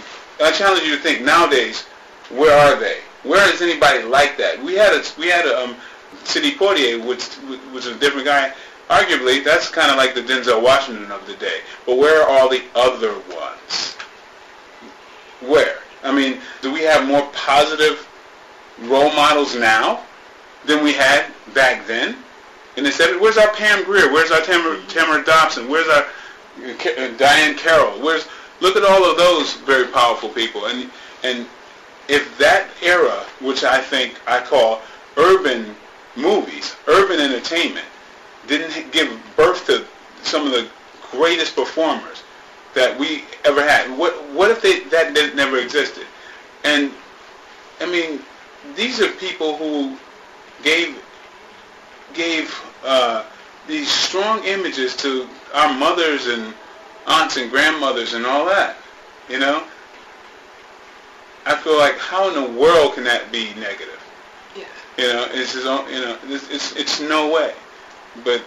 I 0.41 0.51
challenge 0.51 0.83
you 0.85 0.95
to 0.95 1.01
think 1.01 1.21
nowadays 1.21 1.85
where 2.29 2.57
are 2.57 2.79
they? 2.79 2.99
Where 3.23 3.53
is 3.53 3.61
anybody 3.61 4.03
like 4.03 4.37
that? 4.37 4.61
We 4.61 4.73
had 4.75 4.93
a 4.93 5.03
we 5.17 5.27
had 5.27 5.45
a 5.45 5.63
um, 5.63 5.75
Sidney 6.23 6.55
Poitier, 6.55 7.05
which 7.05 7.37
was 7.73 7.85
a 7.85 7.95
different 7.95 8.25
guy. 8.25 8.53
Arguably, 8.89 9.43
that's 9.43 9.69
kind 9.69 9.89
of 9.89 9.97
like 9.97 10.13
the 10.13 10.21
Denzel 10.21 10.61
Washington 10.61 11.11
of 11.11 11.25
the 11.25 11.35
day. 11.35 11.59
But 11.85 11.97
where 11.97 12.21
are 12.21 12.29
all 12.29 12.49
the 12.49 12.63
other 12.75 13.13
ones? 13.13 13.95
Where? 15.41 15.79
I 16.03 16.13
mean, 16.13 16.39
do 16.61 16.71
we 16.71 16.81
have 16.81 17.07
more 17.07 17.27
positive 17.33 18.07
role 18.81 19.11
models 19.13 19.55
now 19.55 20.03
than 20.65 20.83
we 20.83 20.93
had 20.93 21.25
back 21.53 21.87
then? 21.87 22.17
And 22.75 22.85
they 22.85 22.91
said, 22.91 23.19
where's 23.19 23.37
our 23.37 23.51
Pam 23.53 23.83
Grier? 23.83 24.11
Where's 24.11 24.31
our 24.31 24.41
Tamara, 24.41 24.81
Tamara 24.87 25.23
Dobson? 25.23 25.69
Where's 25.69 25.87
our 25.87 26.03
uh, 26.03 27.13
Diahann 27.17 27.57
Carroll? 27.57 28.01
Where's 28.01 28.27
look 28.59 28.75
at 28.75 28.83
all 28.83 29.09
of 29.09 29.17
those 29.17 29.53
very 29.53 29.87
powerful 29.87 30.29
people 30.29 30.67
and 30.67 30.89
and 31.23 31.45
if 32.07 32.37
that 32.37 32.67
era, 32.81 33.25
which 33.39 33.63
I 33.63 33.79
think 33.79 34.19
I 34.27 34.41
call 34.41 34.81
urban 35.17 35.75
movies, 36.15 36.75
urban 36.87 37.19
entertainment, 37.19 37.85
didn't 38.47 38.91
give 38.91 39.09
birth 39.35 39.65
to 39.67 39.85
some 40.23 40.45
of 40.45 40.51
the 40.51 40.67
greatest 41.11 41.55
performers 41.55 42.23
that 42.73 42.97
we 42.97 43.23
ever 43.45 43.61
had, 43.61 43.95
what 43.97 44.13
what 44.31 44.49
if 44.51 44.61
they, 44.61 44.79
that 44.89 45.13
never 45.35 45.57
existed? 45.57 46.05
And 46.63 46.91
I 47.79 47.85
mean, 47.85 48.21
these 48.75 48.99
are 48.99 49.09
people 49.09 49.57
who 49.57 49.97
gave 50.63 51.01
gave 52.13 52.59
uh, 52.83 53.25
these 53.67 53.89
strong 53.89 54.43
images 54.43 54.95
to 54.97 55.27
our 55.53 55.73
mothers 55.77 56.27
and 56.27 56.53
aunts 57.07 57.37
and 57.37 57.49
grandmothers 57.51 58.13
and 58.13 58.25
all 58.25 58.45
that, 58.45 58.77
you 59.29 59.39
know. 59.39 59.63
I 61.45 61.55
feel 61.57 61.77
like 61.77 61.97
how 61.97 62.29
in 62.29 62.35
the 62.35 62.59
world 62.59 62.95
can 62.95 63.03
that 63.03 63.31
be 63.31 63.53
negative? 63.55 64.02
Yeah. 64.97 65.05
You 65.05 65.13
know, 65.13 65.27
it's 65.31 65.53
his 65.53 65.65
own. 65.65 65.89
you 65.91 65.99
know, 66.01 66.17
it's, 66.27 66.49
it's 66.51 66.75
it's 66.75 66.99
no 67.01 67.31
way. 67.33 67.53
But 68.23 68.43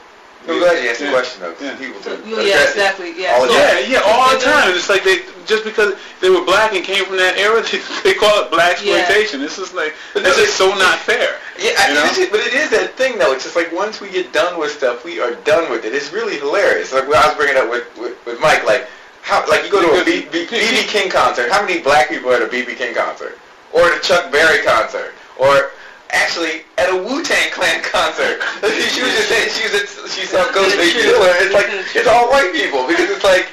I'm 0.48 0.58
glad 0.60 0.82
you 0.82 0.90
asked 0.90 1.00
the 1.00 1.06
Yeah. 1.06 1.10
question 1.12 1.40
though, 1.42 1.52
'cause 1.54 1.62
Yeah. 1.66 1.74
people 1.74 2.00
So, 2.02 2.16
do 2.16 2.30
yeah, 2.42 2.62
exactly. 2.62 3.12
Yeah. 3.20 3.34
All 3.34 3.46
the 3.46 3.52
so, 3.52 3.58
Yeah, 3.58 3.78
yeah, 3.80 4.00
all 4.06 4.30
the 4.30 4.40
so 4.40 4.46
then- 4.46 4.62
time. 4.62 4.76
It's 4.76 4.88
like 4.88 5.02
they 5.02 5.22
just 5.46 5.64
because 5.64 5.94
they 6.20 6.30
were 6.30 6.42
black 6.42 6.72
and 6.74 6.84
came 6.84 7.04
from 7.04 7.16
that 7.16 7.36
era, 7.36 7.62
they, 7.72 7.80
they 8.04 8.14
call 8.14 8.42
it 8.42 8.50
black 8.50 8.78
Yeah. 8.84 8.94
exploitation. 8.94 9.40
This 9.40 9.58
is 9.58 9.72
like 9.74 9.94
But 10.14 10.22
this 10.22 10.36
no, 10.36 10.42
is 10.44 10.52
so 10.52 10.68
not 10.76 11.00
fair. 11.00 11.34
Yeah, 11.58 11.72
I, 11.78 11.88
You 11.88 11.94
know? 11.94 12.04
it's 12.04 12.16
just- 12.16 12.30
but 12.30 12.40
it 12.40 12.54
is 12.54 12.70
that 12.70 12.96
thing 12.96 13.18
though. 13.18 13.32
It's 13.32 13.42
just 13.44 13.56
like 13.56 13.72
once 13.72 14.00
we 14.00 14.08
get 14.08 14.32
done 14.32 14.56
with 14.58 14.70
stuff, 14.72 15.04
we 15.04 15.18
are 15.20 15.32
done 15.32 15.68
with 15.70 15.84
it. 15.84 15.94
It's 15.94 16.12
really 16.12 16.38
hilarious. 16.38 16.92
Like 16.92 17.08
when 17.08 17.18
I 17.18 17.26
was 17.26 17.34
bringing 17.36 17.56
up 17.56 17.68
with, 17.68 17.84
with, 17.98 18.14
with 18.24 18.38
Mike, 18.40 18.64
like 18.64 18.86
how 19.22 19.44
like 19.48 19.64
you 19.64 19.70
go 19.70 19.82
to 19.82 20.00
a 20.00 20.04
BB 20.04 20.86
King 20.94 21.10
concert. 21.10 21.50
How 21.50 21.60
many 21.62 21.80
black 21.80 22.08
people 22.08 22.30
are 22.30 22.34
at 22.36 22.42
a 22.42 22.46
BB 22.46 22.76
King 22.78 22.94
concert, 22.94 23.36
or 23.72 23.82
at 23.90 23.96
a 23.98 24.00
Chuck 24.00 24.30
Berry 24.30 24.62
concert, 24.62 25.12
or 25.38 25.72
actually 26.10 26.62
at 26.78 26.88
a 26.90 26.96
Wu 26.96 27.22
Tang 27.22 27.50
Clan 27.52 27.82
concert? 27.82 28.40
she 28.92 29.02
was 29.02 29.12
just 29.14 29.28
saying 29.28 29.50
she 29.50 29.64
was 29.64 29.74
at, 29.74 30.10
she 30.10 30.26
saw 30.26 30.44
Ghostface 30.52 30.92
true. 30.92 31.02
Killer. 31.02 31.32
It's 31.42 31.54
like 31.54 31.68
it's 31.96 32.08
all 32.08 32.28
white 32.30 32.52
people 32.52 32.86
because 32.86 33.10
it's 33.10 33.24
like. 33.24 33.48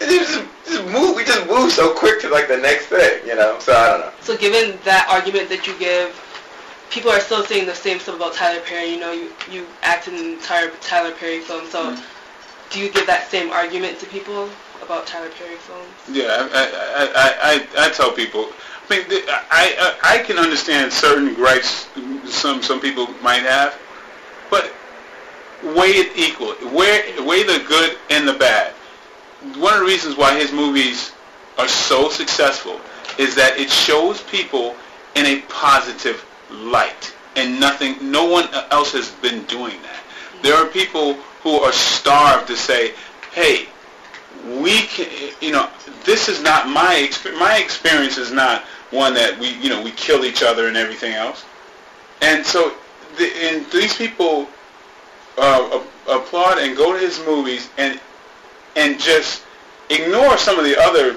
It 0.00 0.08
just, 0.08 0.44
just 0.66 0.84
move. 0.90 1.16
We 1.16 1.24
just 1.24 1.46
move 1.46 1.70
so 1.70 1.94
quick 1.94 2.20
to 2.22 2.28
like 2.28 2.48
the 2.48 2.56
next 2.58 2.86
thing, 2.86 3.24
you 3.26 3.36
know. 3.36 3.58
So 3.60 3.72
I 3.72 3.88
don't 3.90 4.00
know. 4.00 4.12
So 4.20 4.36
given 4.36 4.76
that 4.84 5.06
argument 5.08 5.48
that 5.50 5.66
you 5.66 5.78
give, 5.78 6.10
people 6.90 7.10
are 7.10 7.20
still 7.20 7.44
saying 7.44 7.66
the 7.66 7.74
same 7.74 8.00
stuff 8.00 8.16
about 8.16 8.34
Tyler 8.34 8.60
Perry. 8.62 8.90
You 8.90 8.98
know, 9.00 9.12
you 9.12 9.30
you 9.50 9.66
act 9.82 10.08
in 10.08 10.38
Tyler 10.40 10.72
Tyler 10.80 11.12
Perry 11.12 11.40
films. 11.40 11.70
So 11.70 11.94
Mm-hmm. 11.94 12.74
do 12.74 12.80
you 12.80 12.90
give 12.90 13.06
that 13.06 13.28
same 13.30 13.50
argument 13.50 14.00
to 14.00 14.06
people 14.06 14.48
about 14.82 15.06
Tyler 15.06 15.30
Perry 15.38 15.56
films? 15.56 15.88
Yeah, 16.10 16.48
I, 16.52 16.60
I, 16.60 17.04
I, 17.14 17.26
I, 17.78 17.86
I 17.86 17.90
tell 17.90 18.10
people. 18.12 18.48
I 18.90 18.98
mean, 18.98 19.06
I, 19.50 19.96
I, 20.02 20.16
I 20.16 20.22
can 20.22 20.38
understand 20.38 20.92
certain 20.92 21.34
gripes 21.34 21.88
some 22.26 22.62
some 22.62 22.80
people 22.80 23.08
might 23.22 23.42
have, 23.42 23.78
but 24.50 24.72
weigh 25.62 25.92
it 25.92 26.16
equal. 26.16 26.54
Weigh, 26.70 27.14
weigh 27.20 27.44
the 27.44 27.64
good 27.66 27.96
and 28.10 28.28
the 28.28 28.34
bad. 28.34 28.72
One 29.56 29.74
of 29.74 29.80
the 29.80 29.86
reasons 29.86 30.16
why 30.16 30.38
his 30.38 30.52
movies 30.52 31.12
are 31.58 31.68
so 31.68 32.08
successful 32.08 32.80
is 33.18 33.34
that 33.34 33.58
it 33.58 33.70
shows 33.70 34.22
people 34.22 34.74
in 35.14 35.26
a 35.26 35.40
positive 35.42 36.24
light, 36.50 37.14
and 37.36 37.60
nothing, 37.60 38.10
no 38.10 38.24
one 38.24 38.48
else 38.70 38.92
has 38.92 39.10
been 39.10 39.44
doing 39.44 39.80
that. 39.82 40.02
There 40.42 40.54
are 40.54 40.66
people 40.66 41.14
who 41.42 41.60
are 41.60 41.72
starved 41.72 42.48
to 42.48 42.56
say, 42.56 42.92
"Hey, 43.32 43.68
we 44.62 44.82
can, 44.82 45.32
you 45.40 45.52
know, 45.52 45.68
this 46.04 46.28
is 46.28 46.42
not 46.42 46.68
my 46.68 46.96
experience. 46.96 47.40
My 47.40 47.58
experience 47.58 48.18
is 48.18 48.32
not 48.32 48.62
one 48.90 49.14
that 49.14 49.38
we, 49.38 49.54
you 49.54 49.68
know, 49.68 49.82
we 49.82 49.90
kill 49.92 50.24
each 50.24 50.42
other 50.42 50.68
and 50.68 50.76
everything 50.76 51.14
else. 51.14 51.44
And 52.22 52.44
so, 52.44 52.74
the, 53.16 53.30
and 53.42 53.66
these 53.70 53.94
people 53.96 54.48
uh, 55.38 55.82
applaud 56.08 56.58
and 56.58 56.76
go 56.76 56.92
to 56.92 56.98
his 56.98 57.18
movies 57.26 57.68
and 57.78 58.00
and 58.76 58.98
just 58.98 59.44
ignore 59.90 60.36
some 60.36 60.58
of 60.58 60.64
the 60.64 60.76
other 60.80 61.16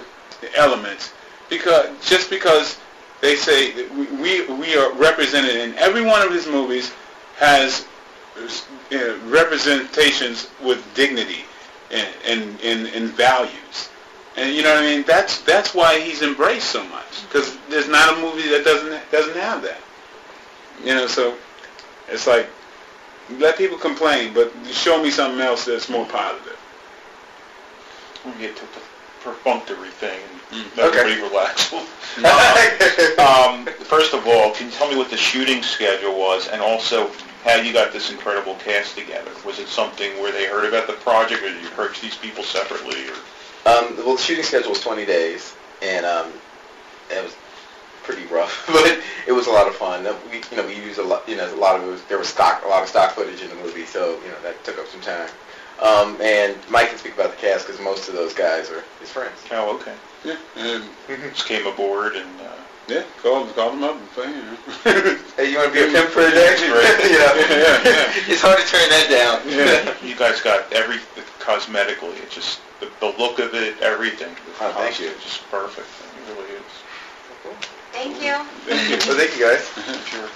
elements 0.55 1.13
because 1.49 1.89
just 2.05 2.29
because 2.29 2.77
they 3.21 3.35
say 3.35 3.87
we, 3.89 4.45
we 4.45 4.75
are 4.75 4.93
represented 4.93 5.55
in 5.55 5.73
every 5.75 6.03
one 6.05 6.21
of 6.21 6.31
his 6.31 6.45
movies 6.45 6.91
has 7.37 7.85
uh, 8.37 9.17
representations 9.25 10.49
with 10.63 10.83
dignity 10.93 11.45
and, 11.91 12.07
and, 12.25 12.61
and, 12.61 12.87
and 12.87 13.09
values. 13.09 13.89
And 14.35 14.53
you 14.53 14.61
know 14.61 14.73
what 14.73 14.83
I 14.83 14.87
mean? 14.87 15.03
That's 15.07 15.41
that's 15.41 15.73
why 15.73 15.99
he's 15.99 16.21
embraced 16.21 16.69
so 16.69 16.83
much 16.89 17.23
because 17.23 17.57
there's 17.69 17.87
not 17.89 18.17
a 18.17 18.21
movie 18.21 18.47
that 18.49 18.63
doesn't 18.63 19.11
doesn't 19.11 19.35
have 19.35 19.63
that. 19.63 19.79
You 20.83 20.93
know, 20.93 21.07
so 21.07 21.35
it's 22.07 22.27
like 22.27 22.47
let 23.39 23.57
people 23.57 23.79
complain, 23.79 24.35
but 24.35 24.53
show 24.71 25.01
me 25.01 25.09
something 25.09 25.41
else 25.41 25.65
that's 25.65 25.89
more 25.89 26.05
positive. 26.05 26.59
We 28.25 28.31
get 28.33 28.55
to 28.57 28.61
the 28.61 28.81
perfunctory 29.23 29.89
thing 29.89 30.19
Mm. 30.51 30.79
Okay. 30.79 30.99
everybody 30.99 31.21
relax. 31.21 31.73
um, 33.19 33.65
first 33.83 34.13
of 34.13 34.25
all, 34.27 34.51
can 34.53 34.67
you 34.67 34.71
tell 34.73 34.89
me 34.89 34.95
what 34.95 35.09
the 35.09 35.17
shooting 35.17 35.61
schedule 35.61 36.17
was, 36.17 36.47
and 36.47 36.61
also 36.61 37.11
how 37.47 37.55
you 37.55 37.71
got 37.71 37.93
this 37.93 38.11
incredible 38.11 38.55
cast 38.55 38.97
together? 38.97 39.31
Was 39.45 39.59
it 39.59 39.67
something 39.67 40.11
where 40.21 40.31
they 40.31 40.45
heard 40.45 40.67
about 40.67 40.85
the 40.85 40.93
project, 40.93 41.41
or 41.41 41.49
did 41.49 41.61
you 41.61 41.67
approach 41.69 42.01
these 42.01 42.15
people 42.15 42.43
separately? 42.43 43.07
Or 43.07 43.13
Um, 43.65 43.95
well, 43.97 44.15
the 44.15 44.21
shooting 44.21 44.43
schedule 44.43 44.71
was 44.71 44.81
20 44.81 45.05
days, 45.05 45.55
and 45.81 46.05
um, 46.05 46.31
it 47.09 47.23
was 47.23 47.35
pretty 48.03 48.25
rough, 48.27 48.65
but 48.71 48.99
it 49.27 49.31
was 49.31 49.47
a 49.47 49.51
lot 49.51 49.67
of 49.67 49.75
fun. 49.75 50.03
We, 50.29 50.41
you 50.51 50.57
know, 50.57 50.67
we 50.67 50.75
used 50.75 50.99
a 50.99 51.03
lot, 51.03 51.27
you 51.27 51.37
know, 51.37 51.53
a 51.53 51.55
lot 51.55 51.79
of 51.79 51.87
it 51.87 51.91
was, 51.91 52.03
there 52.03 52.17
was 52.17 52.27
stock, 52.27 52.63
a 52.65 52.67
lot 52.67 52.83
of 52.83 52.89
stock 52.89 53.11
footage 53.11 53.41
in 53.41 53.49
the 53.49 53.55
movie, 53.55 53.85
so, 53.85 54.19
you 54.23 54.29
know, 54.29 54.41
that 54.43 54.61
took 54.65 54.77
up 54.77 54.87
some 54.87 55.01
time. 55.01 55.29
Um, 55.81 56.19
and 56.21 56.55
Mike 56.69 56.89
can 56.89 56.97
speak 56.97 57.13
about 57.13 57.31
the 57.31 57.37
cast 57.37 57.67
because 57.67 57.79
most 57.81 58.09
of 58.09 58.15
those 58.15 58.33
guys 58.33 58.69
are 58.71 58.83
his 58.99 59.09
friends. 59.09 59.37
oh, 59.51 59.75
okay, 59.75 59.93
Yeah, 60.25 60.37
and, 60.57 60.83
just 61.33 61.47
came 61.47 61.65
aboard 61.65 62.15
and. 62.15 62.41
Uh, 62.41 62.55
yeah. 62.87 63.03
Call 63.21 63.45
call 63.47 63.71
them 63.71 63.83
up 63.83 63.95
and 63.95 64.09
play. 64.11 64.27
You 64.27 64.41
know. 64.43 65.17
Hey, 65.37 65.51
you 65.51 65.57
want 65.57 65.69
to 65.71 65.73
be 65.73 65.83
a 65.85 65.91
pimp 65.93 66.09
for 66.09 66.21
a 66.21 66.31
day? 66.31 66.49
Right. 66.49 66.59
you 66.61 66.69
know? 66.69 67.33
Yeah, 67.53 67.83
yeah. 67.85 68.13
it's 68.33 68.41
hard 68.41 68.57
to 68.57 68.65
turn 68.65 68.89
that 68.89 69.05
down. 69.09 69.41
Yeah. 69.45 69.93
you 70.03 70.15
guys 70.15 70.41
got 70.41 70.71
every 70.73 70.97
cosmetically. 71.39 72.17
It 72.23 72.31
just 72.31 72.59
the, 72.79 72.89
the 72.99 73.13
look 73.19 73.37
of 73.39 73.53
it, 73.53 73.79
everything. 73.81 74.33
The 74.33 74.65
Oh, 74.65 74.73
thank 74.73 74.99
you. 74.99 75.09
costume, 75.13 75.21
Just 75.21 75.49
perfect. 75.51 75.87
It 75.87 76.33
really 76.33 76.49
is. 76.57 76.73
Thank 77.93 78.21
you. 78.21 78.33
Thank 78.65 78.89
you. 78.89 78.97
well, 79.07 79.17
thank 79.17 79.37
you 79.37 79.45
guys. 79.45 79.65
Sure. 80.09 80.29